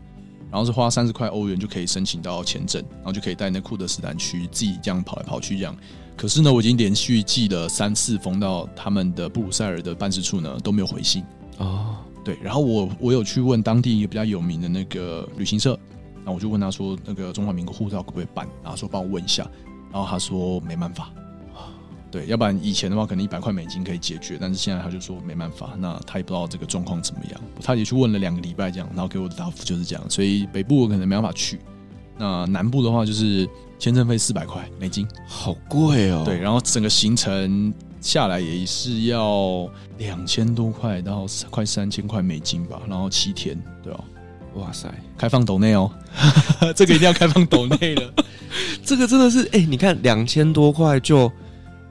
[0.55, 5.75] 然后是花三十块欧元就可以申请到签证，然后就可以带那库德斯坦区自己这样跑来跑去这样。
[6.15, 11.25] 可是呢，我已经连续寄了三次封到他们的布鲁塞尔的办事处呢，都没有回信。
[11.57, 12.37] 哦，对。
[12.41, 15.77] 然后我我有去问当地一个比较有名的那个旅行社，
[16.19, 18.47] 然后我就问他说，那个中华民国护照可不可以办？
[18.63, 19.45] 然后说帮我问一下，
[19.91, 21.11] 然后他说没办法。
[22.15, 31.59] 对，要不然以前的话可能一百块美金可以解决，但是现在他就说没办法，那他也不知道这个状况怎么样，他也去问了两个礼拜这样，然后给我的答复就是这样，所以北部我可能没办法去，
[32.17, 33.45] 那南部的话就是
[33.77, 36.21] 签证费四百块美金，好贵哦。
[36.23, 44.01] 对，然后整个行程下来也是要两千多块到快三千块美金吧，然后七天，对哦，
[44.53, 45.91] 哇塞，开放抖内哦，
[46.77, 48.13] 这个一定要开放抖内了，
[48.85, 51.29] 这个真的是哎、欸，你看两千多块就。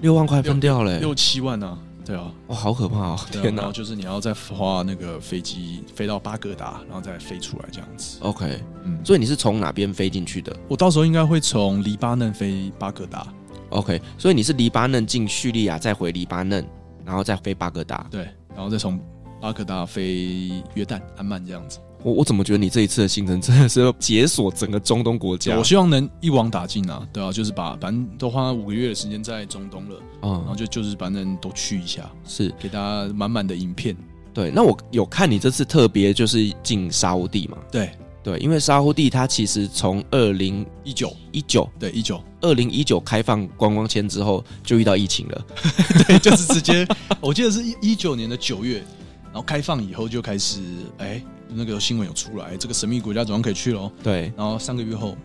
[0.00, 1.78] 六万块分掉了，欸，六七万啊！
[2.04, 3.20] 对啊，哇，好可怕哦！
[3.30, 8.18] 天哪然后就是你要再花那个飞机飞到巴格达，然后再飞出来这样子。
[8.20, 13.26] ，OK，嗯，所以你是从哪边飞进去的我到时候应该会从黎巴嫩飞巴格达
[13.70, 16.62] ，？OK，所以你是黎巴嫩进叙利亚，再回黎巴嫩，
[17.06, 18.06] 然后再飞巴格达。
[18.10, 19.00] 对，然后再从
[19.40, 21.78] 巴格达飞约旦、安曼这样子。
[22.04, 25.56] 我我怎么觉得你这一次的行程真的是要解锁整个中东国家？
[25.56, 33.96] 我希望能一网打尽啊，对啊，就是把反正都花五个月的时间在中东了，嗯然后嗯，就就是反正都去一下，是给大家满满的影片。
[34.34, 34.50] 对。
[34.50, 37.56] 那我有看你这次特别就是进沙乌地嘛？
[37.72, 37.90] 对，
[38.22, 45.46] 对，因为沙乌地它其实从二零一九，一九对一九，二零一九开放观光签之后，就遇到疫情了。
[46.06, 46.86] 对，就是直接，
[47.22, 48.84] 我记得是一一九年的九月，
[49.24, 50.60] 然后开放以后就开始，
[50.98, 51.22] 哎，
[51.54, 53.90] 那个新闻有出来，这个神秘国家总算可以去喽。
[54.02, 55.16] 对，然后三个月后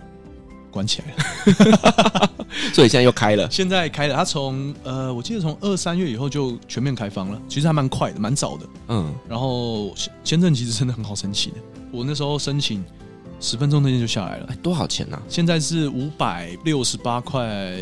[0.71, 2.31] 关起来了，
[2.73, 3.49] 所以现在又开了。
[3.51, 4.15] 现在开了。
[4.15, 8.65] 它从呃，我记得从二三月以后就全面开放了，其实还蛮快的，蛮早的。
[8.89, 11.59] 嗯，然后签签证其实真的很好申请的，
[11.91, 12.83] 我那时候申请
[13.39, 14.55] 十分钟之内就下来了哎，。
[14.57, 17.75] 多少钱呢、现在是五百六十八块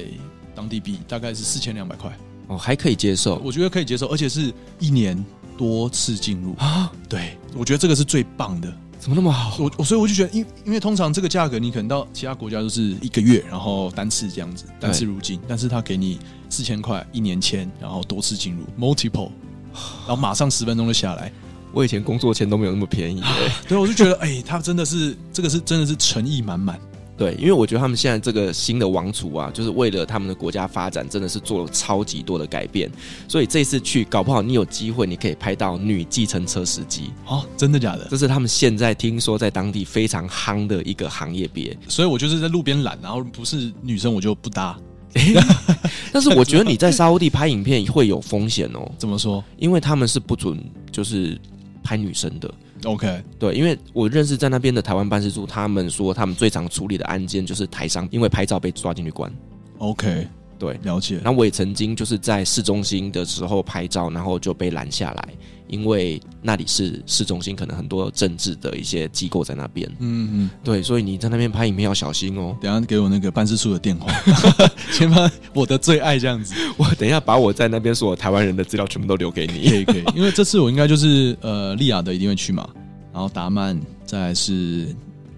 [0.55, 2.17] 当地币，大概是四千两百块，
[2.47, 5.23] 哦，还可以接受我觉得可以接受，而且是一年
[5.57, 6.53] 多次进入。
[6.57, 6.91] 啊？
[7.09, 8.71] 对，我觉得这个是最棒的。
[8.99, 9.55] 怎么那么好？
[9.59, 19.29] 我我所以我就觉得，因因为通常这个价格，你可能到其他国家都是一个月，然后单次这样子，单次入境，但是他给你四千块一年签，然后多次进入 multiple，
[20.07, 21.31] 然后马上十分钟就下来。
[21.71, 23.51] 我以前工作签都没有那么便宜、欸。
[23.69, 26.79] 对，我就觉得，哎、他真的是这个是真的是诚意满满。
[27.17, 32.91] 对，因为我觉得他们现在这个新的王储啊，就是为了他们的国家发展，真的是做了超级多的改变。
[33.27, 37.11] 所以这次去，搞不好你有机会，你可以拍到女计程车司机。
[37.25, 38.07] 哦，真的假的？
[38.09, 41.75] 这是他们现在听说在当地非常夯的一个行业别。
[41.87, 44.77] 所以我就是在路边拦，然后不是女生我就不搭。
[46.13, 51.39] 但是我觉得你在沙乌地拍影片会有风险哦， 怎么说因为他们是不准就是
[51.83, 52.53] 拍女生的。
[52.83, 59.31] ？OK，对，因为我认识在那边的台湾办事处，他们说他们最常处理的案件就是台商因为拍照被抓进去关。
[59.79, 60.27] OK，
[60.59, 61.15] 对，了解。
[61.23, 65.29] 然后我也曾经就是在市中心的时候拍照，然后就被拦下来，
[65.67, 69.87] 因为那里是市中心，可能很多政治的一些机构在那边。
[69.99, 72.57] 嗯嗯，对，所以你在那边拍影片要小心哦。
[72.59, 74.11] 等下给我那个办事处的电话，
[74.91, 76.55] 先把我的最爱这样子。
[76.75, 79.61] 我等一下把我在那边所有台湾人的资料全部都留给可你。
[79.61, 82.67] 以可以，因为这次我应该就是呃利雅的一定会去嘛，
[83.13, 84.95] 然后达曼，再来是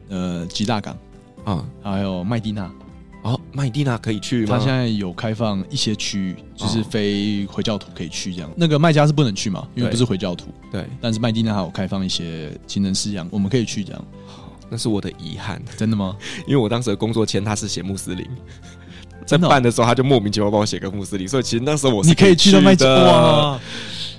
[0.07, 0.97] 呃吉大港，
[1.43, 2.71] 啊、还有麦地那。
[3.21, 4.57] 哦，麦地那可以去吗？
[4.57, 8.49] 他现在有开放一些区域，就是非回教徒可以去这样。
[8.55, 10.47] 那个麦加是不能去嘛，因为不是回教徒。
[10.71, 14.05] 对，但是麦地那还有开放一些情人饲养，我们可以去这样。
[14.69, 16.15] 那是我的遗憾，真的吗？
[16.47, 18.25] 因为我当时的工作签他是写穆斯林，
[19.25, 23.05] 在办的时候他就莫名其妙帮我写个穆斯林，所以其实那时候我是你可以去到麦加的。
[23.05, 23.59] 哇！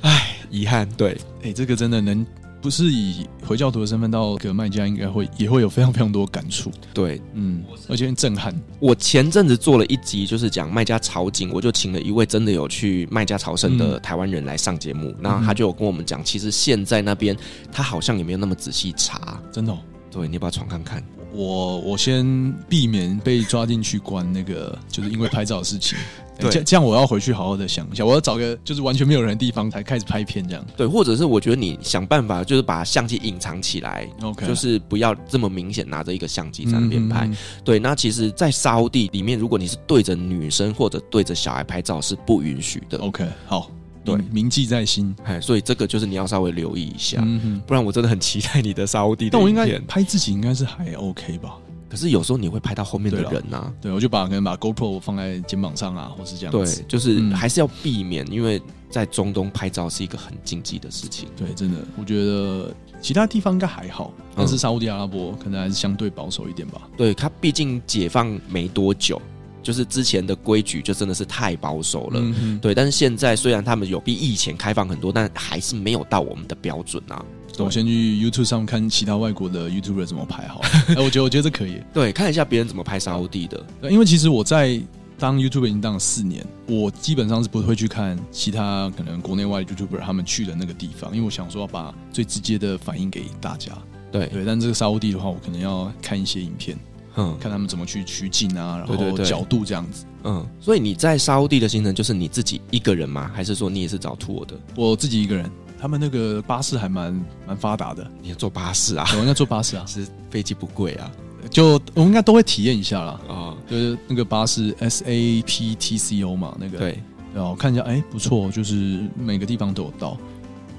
[0.03, 1.17] 唉，遗憾，对。
[1.43, 2.27] 哎、这个真的能
[2.61, 6.71] 不是以回教徒的身份到个卖家，应该会也会有非常非常多感触。
[6.93, 8.55] 对嗯，而且很震撼。
[8.79, 17.37] 我前阵子做了一集，就是讲卖家朝觐，我就请了一位真的有去卖家朝圣的台湾人来上节目，那、他就有跟我们讲，其实现在那边
[17.73, 19.41] 他好像也没有那么仔细查。
[19.51, 19.79] 真的、哦，
[20.11, 21.03] 对，你要不要闯看看？
[21.33, 25.97] 我我先避免被抓进去关，那个就是因为拍照的事情。
[26.41, 30.65] 对这这样我要回去好好的想一下，我要找个就是完全没有人的地方才开始拍片这样。
[30.77, 37.27] 对，或者是我觉得你想办法，就是把相机隐藏起来 OK 就是不要这么明显拿着一个相机在那边拍。
[37.27, 42.99] 嗯嗯嗯对，那其实，在沙乌地里面，如果你是对着女生或者对着小孩拍照，是不允许的。
[42.99, 43.71] OK，好，
[44.05, 45.15] 对铭铭记在心。
[45.25, 47.25] 哎，所以这个就是你要稍微留意一下，
[47.67, 49.71] 不然我真的很期待你的沙乌地的但我应该。
[49.87, 51.57] 拍自己应该是还 OK 吧？
[51.91, 53.71] 可是有时候你会拍到后面的人啊。
[53.81, 61.29] 对，我就把可能把 GoPro 放在肩膀上啊，或是这样对子。，就是嗯还是要避免，因为在中东拍照是一个很禁忌的事情。
[61.37, 66.83] 对，真的，我觉得其他地方应该还好，但是沙乌地阿拉伯可能还是相对保守一点吧。
[66.97, 69.21] 对，它毕竟解放没多久，
[69.63, 72.21] 就是之前的规矩就真的是太保守了。
[72.21, 77.25] 嗯哼，对，但是现在虽然他们有比以前开放很多，但还是没有到我们的标准啊。
[77.59, 80.69] 我先去 YouTube 上看其他外国的 YouTuber 怎么拍好了。
[80.97, 81.83] 哎，我觉得我觉得这可以。
[81.93, 83.63] 对，看一下别人怎么拍沙乌地的。
[83.83, 84.81] 对因为其实我在
[85.19, 93.73] 当 YouTuber 已经当了四年，我基本上是不会去看其他可能国内外 YouTuber 他们去的那个地方，因为我想说要把最直接的反应给大家。
[94.11, 96.79] 对，对，但这个沙乌地的话，我可能要看一些影片，
[97.17, 100.07] 嗯看他们怎么去取景啊，然后角度这样子。
[100.25, 100.47] 嗯。
[100.61, 103.31] 所以你在沙乌地的行程就是你自己一个人吗？
[103.35, 104.59] 还是说你也是找 tour 的？
[104.75, 105.51] 我自己一个人，
[105.81, 109.07] 他们那个巴士还蛮蛮发达的，你要坐巴士啊？
[109.15, 111.11] 我应该坐巴士啊， 是飞机不贵啊？
[111.51, 113.19] 就我们应该都会体验一下啦。
[113.27, 117.03] 哦，就是那个巴士 S A P T C O 嘛，那个对，
[117.35, 120.19] 然后看一下，哎，不错，就是每个地方都有到。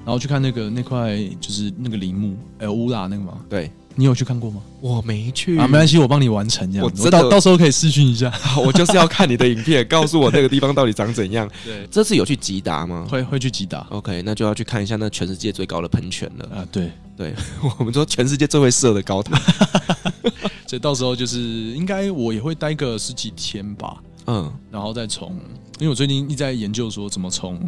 [0.04, 3.40] 然后去看那个那块，就是那个陵墓，哎，乌拉那个嘛？
[3.48, 4.60] 对，你有去看过吗？
[4.80, 6.84] 我没去啊，没关系，我帮你完成这样。
[6.84, 8.32] 我真的我到到时候可以试训一下。
[8.64, 11.48] 我就是要看你的影片，告诉我那个地方到底长怎样。
[11.64, 13.06] 对，这次有去吉达吗？
[13.10, 13.86] 会会去吉达。
[13.90, 16.66] OK，那就要去看一下那全世界最高的喷泉了啊！
[16.72, 17.34] 对对，
[17.78, 19.38] 我们说全世界最会射的高塔，
[20.66, 23.96] 所以到时候就是应该我也会待个十几天吧。
[24.26, 25.30] 嗯，然后再从，
[25.78, 27.60] 因为我最近一直在研究说怎么从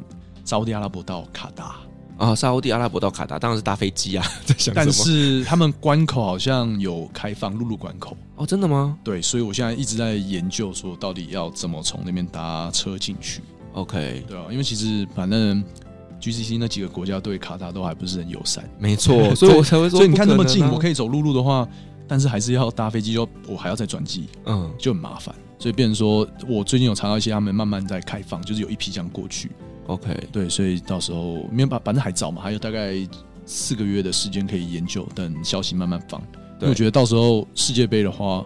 [0.45, 1.77] 沙乌地阿拉伯到卡达。
[2.17, 4.75] 啊，沙乌地阿拉伯到卡达当然是搭飞机啊， 在想？
[4.75, 8.97] 但是他们关口好像有开放陆路关口哦，真的吗？
[9.03, 13.41] 对，所以我现在一直在研究说，到底要怎么从那边搭车进去。
[13.73, 15.63] OK，对啊，因为其实反正
[16.21, 21.67] GCC 那几个国家对卡达都还不是很友善，没错， 所以我才会说，所以你看那么近，我可以走陆路的话，
[22.07, 25.35] 但是还是要搭飞机，就我还要再转机，嗯，就很麻烦。
[25.65, 29.51] 所以变成说我最近有查到一些，他们慢慢在开放，就是有一批这样过去。
[29.87, 32.95] OK，对，所以到时候没有把，反正还早嘛，还有大概
[33.47, 36.23] 四个月的时间可以研究，等消息慢慢放。
[36.61, 38.45] 对，我觉得到时候世界杯的话，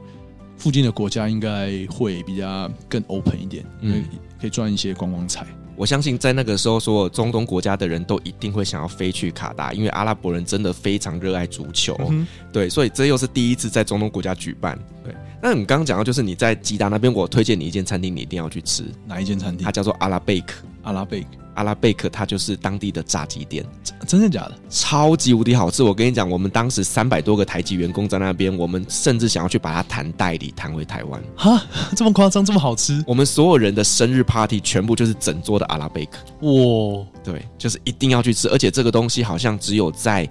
[0.56, 4.04] 附近的国家应该会比较更 open 一点，因为
[4.40, 5.44] 可以赚一些观光财。
[5.74, 11.96] 我相信在那个时候，所有中东国家的人都一定会想要飞去卡达，因为阿拉伯人真的非常热爱足球。
[12.10, 14.78] 嗯、对，所以这又是第一次在中东国家举办。
[15.04, 18.84] 对，那你刚刚讲到，就是你在吉达那边，我推荐你一间餐厅，你一定要去吃。
[19.06, 19.64] 哪一间餐厅？
[19.64, 20.56] 它叫做阿拉贝克。
[20.82, 23.62] 阿拉贝克，阿拉贝克，它就是当地的炸鸡店，
[24.06, 24.54] 真的假的？
[24.70, 25.82] 超级无敌好吃！
[25.82, 31.22] 我跟你讲，我们当时三百多个台籍员工在那边，我们甚至想要去把它谈代理，谈回台湾。
[31.36, 31.62] 哈，
[31.94, 33.04] 这么夸张，这么好吃？
[33.06, 36.18] 我们所有人的生日 party 全部就是整桌的阿拉贝克。
[36.40, 40.26] 哇，对，就是一定要去吃，而且这个东西好像只有在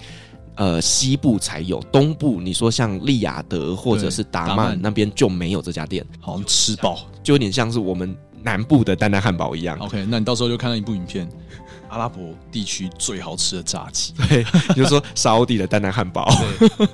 [0.57, 6.05] 呃西部才有，东部你说像利雅得或者是达曼那边就没有这家店。
[6.19, 8.13] 好像吃饱，就有点像是我们。
[8.43, 9.77] 南部的丹丹汉堡一样。
[9.79, 11.27] OK，那你到时候就看到一部影片，
[11.89, 14.13] 阿拉伯地区最好吃的炸鸡。
[14.29, 14.43] 对，
[14.73, 16.31] 就是说沙乌地的丹丹汉堡。
[16.59, 16.87] 对，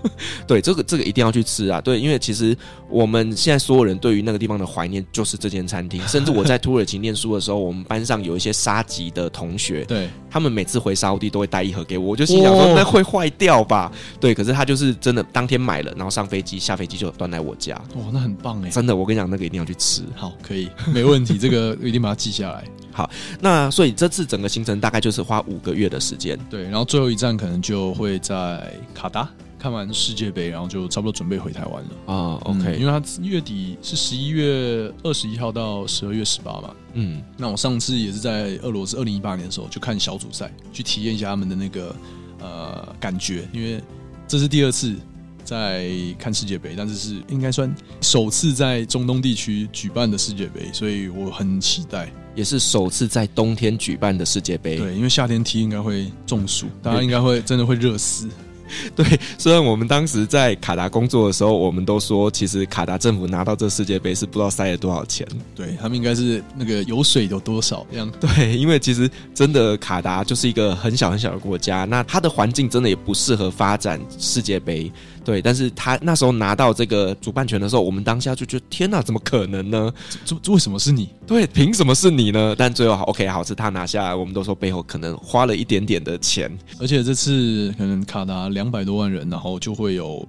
[0.47, 1.79] 对，这个这个一定要去吃啊！
[1.79, 2.57] 对，因为其实
[2.89, 6.01] 我们现在所有人对于那个地方的怀念就是这间餐厅。
[6.07, 13.91] 甚至我在土耳其念书的时候，我们班上有一些沙吉的同学，对，他们每次回沙乌地都会带一盒给我，我就心想说那会坏掉吧？
[14.19, 17.75] 对，可是他就是真的当天买了，然后上飞机，下飞机就端来我家。
[17.95, 18.69] 哇，那很棒哎！
[18.71, 20.01] 真的，我跟你讲，那个一定要去吃。
[20.15, 21.37] 好，可以，没问题。
[21.37, 22.63] 这个一定把它记下来。
[22.91, 23.07] 好，
[23.39, 26.35] 那所以这次整个行程大概就是花五个月的时间。
[26.49, 29.29] 对，然后最后一站可能就会在卡达
[29.63, 32.13] 看完世界杯，然后就差不多准备回台湾了。
[32.13, 36.75] 啊，OK，因为他月底是十一月二十一号到十二月十八嘛。
[36.95, 41.95] 嗯，那我上次也是在俄罗斯二零一八年的时候就看小组赛，去体验一下他们的那个
[42.41, 43.81] 呃感觉，因为
[44.27, 44.97] 这是第二次。
[45.45, 54.77] 在看世界杯，但是是应该算首次在中东地区举办的世界杯，所以我很期待，也是首次在冬天举办的世界杯。
[54.77, 58.29] 对，因为夏天踢应该会中暑，大家应该会真的会热死。
[58.95, 59.05] 对，
[59.37, 65.27] 虽然我们当时在卡达工作的时候，我们都说，其实卡达政府拿到这世界杯是不知道塞了多少钱。
[65.55, 68.11] 对，他们应该是那个油水有多少这样。
[68.19, 74.91] 对，因为其实真的卡达就是一个很小很小的国家，那它的环境真的也不适合发展世界杯。
[75.23, 79.93] 对，但是他那时候拿到这个主办权的时候，我们当下就觉得天哪，怎么可能呢？
[80.25, 81.09] 这这为什么是你？
[81.25, 82.53] 对，凭什么是你呢？
[82.57, 90.27] 但最后好，OK，好，是他拿下来，我们都说背后可能花了一点点的钱，而且这次可能卡达两百多万人，然后就会有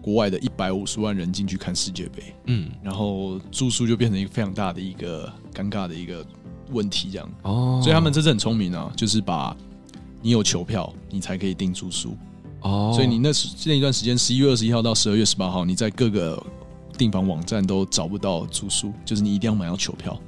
[0.00, 6.24] 国外的一百五十万人进去看世界杯，嗯，然后住宿就变成一个非常大的一个尴尬的一个
[6.70, 9.56] 问题，这样哦，所以他们这次很聪明啊，就是把
[10.22, 12.16] 你有球票，你才可以订住宿。
[12.66, 16.42] 哦，所以你那时那一段时间，十一月二十一号到十二月十八号，你在各个
[16.98, 20.18] 订房网站都找不到住宿，就是你一定要买到球票。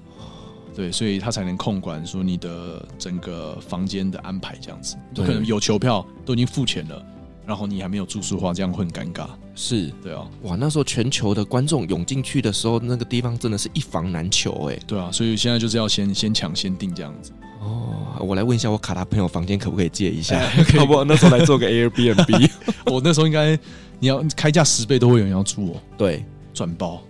[0.75, 4.97] 对，所以他才能控管说你的整个房间的安排这样子。
[5.13, 7.05] 对，可能有球票都已经付钱了，
[7.45, 9.27] 然后你还没有住宿的话，这样会很尴尬。
[9.57, 14.83] 是，对啊，哇，那时候全球的观众涌进去的时候，那个地方真的是一房难求哎、欸。
[14.87, 17.33] 对啊，所以现在就是要先先抢先订这样子。
[17.61, 20.41] 哦，我来问一下，我卡达朋友房间可不可以借一下？
[20.79, 21.05] 好不好？
[21.05, 22.51] 那时候来做个 Airbnb。
[22.87, 23.59] 我那时候应该
[23.99, 25.77] 你要开价十倍都会有人要住哦。
[25.97, 27.03] 对，转包。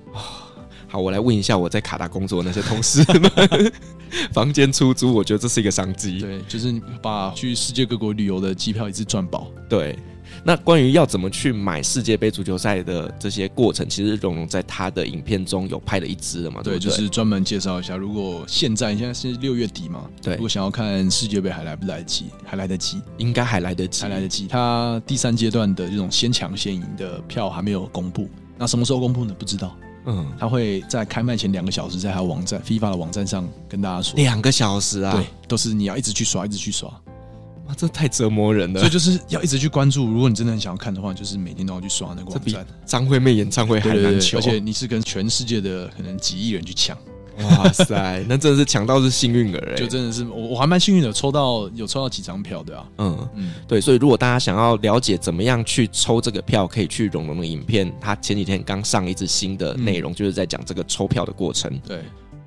[0.87, 3.73] 好，我来问一下我在卡达工作的那些同事们，
[4.33, 6.19] 房间出租，我觉得这是一个商机。
[6.21, 9.49] 对，就是把去世界各国旅游的机票一次赚饱。
[9.69, 9.99] 对。
[10.45, 16.63] 那关于要怎么去买世界杯足球赛的这些过程，其实蓉蓉在他的影片中有拍了一支的嘛？
[16.63, 17.97] 对，对，就是专门介绍一下。
[17.97, 22.27] 如果现在现在是六月底嘛，对，如果想要看世界杯还来不来得及？
[22.45, 24.47] 还来得及，应该还来得及，还来得及。
[24.47, 29.35] 他第三阶段的这种先抢先赢的票还没有公布，那什么时候公布呢？
[29.39, 29.77] 不知道。
[30.07, 36.91] 嗯，他会在开卖前两个小时在他网站 FIFA 的网站上跟大家说，两个小时啊，对，都是你要一直去刷，一直去刷。
[37.69, 38.81] 哇，这太折磨人了。
[38.81, 42.67] 所以就是要一直去关注，如果你真的很想要看的话，就是每天都要去刷那个网站。
[42.87, 46.97] 张惠妹演唱会还难求，而且你是跟全世界的可能几亿人去抢。
[47.41, 52.85] 哇塞，那真的是抢到是幸运儿哎，就真的是我我还蛮幸运的，抽到有抽到几张票的啊。
[52.99, 61.71] 嗯嗯，对，所以如果大家想要了解怎么样去抽这个票，可以去荣荣的影片，他前几天刚上一支新的内容，就是在讲这个抽票的过程。
[61.87, 62.03] 对，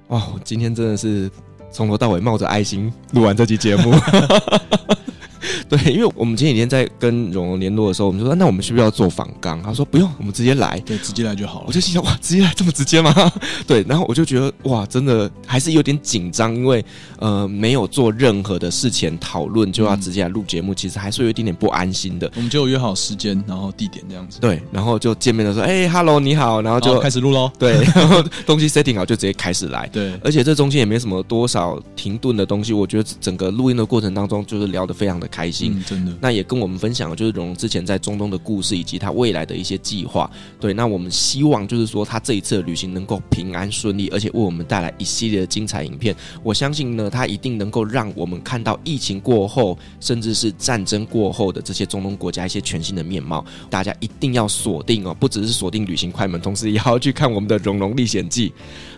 [0.09, 1.32] 哇，今天真的是
[1.72, 3.91] 从头到尾冒着爱心录完这期节目。
[5.70, 9.62] 对，因为我们前几天在跟蓉蓉联络的时候，我们就说，那我们需不需要做访纲？
[9.62, 11.66] 他说不用，我们直接来，对，直接来就好了。
[11.68, 13.14] 我就心想，哇，直接来这么直接吗？
[13.68, 16.84] 对，然后我就觉得，哇，真的还是有点紧张，因为
[17.20, 22.32] 呃，没有做任何的事前讨论就要直接来录节目，嗯、其实还是有一点点不安心的。
[22.36, 24.39] 我们就约好时间，然后地点这样子。
[24.39, 27.52] 对，然后就见面的时候，哎，Hello，你好，然后就开始录喽。
[27.58, 29.88] 对，然后东西 setting 好就直接开始来。
[29.88, 36.15] 对，而且这中间也没什么多少停顿的东西，我觉得整个录音的过程当中就是聊得非常的开心，嗯、真的。
[36.21, 40.29] 那也跟我们分享了，就是荣荣之前在中东的故事，以及他未来的一些计划。
[40.59, 46.15] 对，那我们希望就是说，他这一次的旅行能够平安顺利，而且为我们带来一系列的精彩影片。
[46.43, 53.43] 我相信呢，他一定能够让我们看到疫情过后，甚至是战争过后的这些中东国家一些全新的面貌。
[53.69, 58.49] 大家一定要锁定哦，不只是锁定旅行快门，同时也要去看我们的《荣荣历险记》。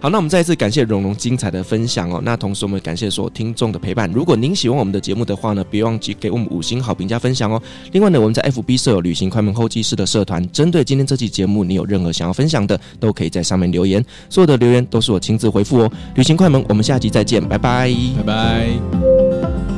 [0.04, 2.20] 好，那我们再一次感谢荣荣精彩的分享哦。
[2.26, 4.12] 那同时我们感谢所有听众的陪伴。
[4.12, 7.62] 如果您喜欢我们的节目的话呢，别忘记给我们五星好评加分享哦。
[7.93, 15.91] 另外呢，我们在 FB 设有旅行快门候机室的社团，针对今天这期节目，你有任何想要分享的，都可以在上面留言，所有的留言都是我亲自回复哦。
[16.16, 18.68] 旅行快门，我们下集再见，拜拜，拜拜。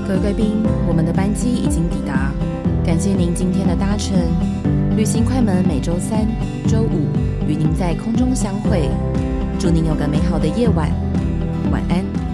[0.07, 0.55] 各位贵宾，
[0.87, 2.33] 我们的班机已经抵达，
[2.83, 4.17] 感谢您今天的搭乘。
[4.97, 6.25] 旅行快门每周三、
[6.67, 7.05] 周五
[7.47, 8.89] 与您在空中相会，
[9.65, 10.91] 祝您有个美好的夜晚，
[11.71, 12.24] 晚安。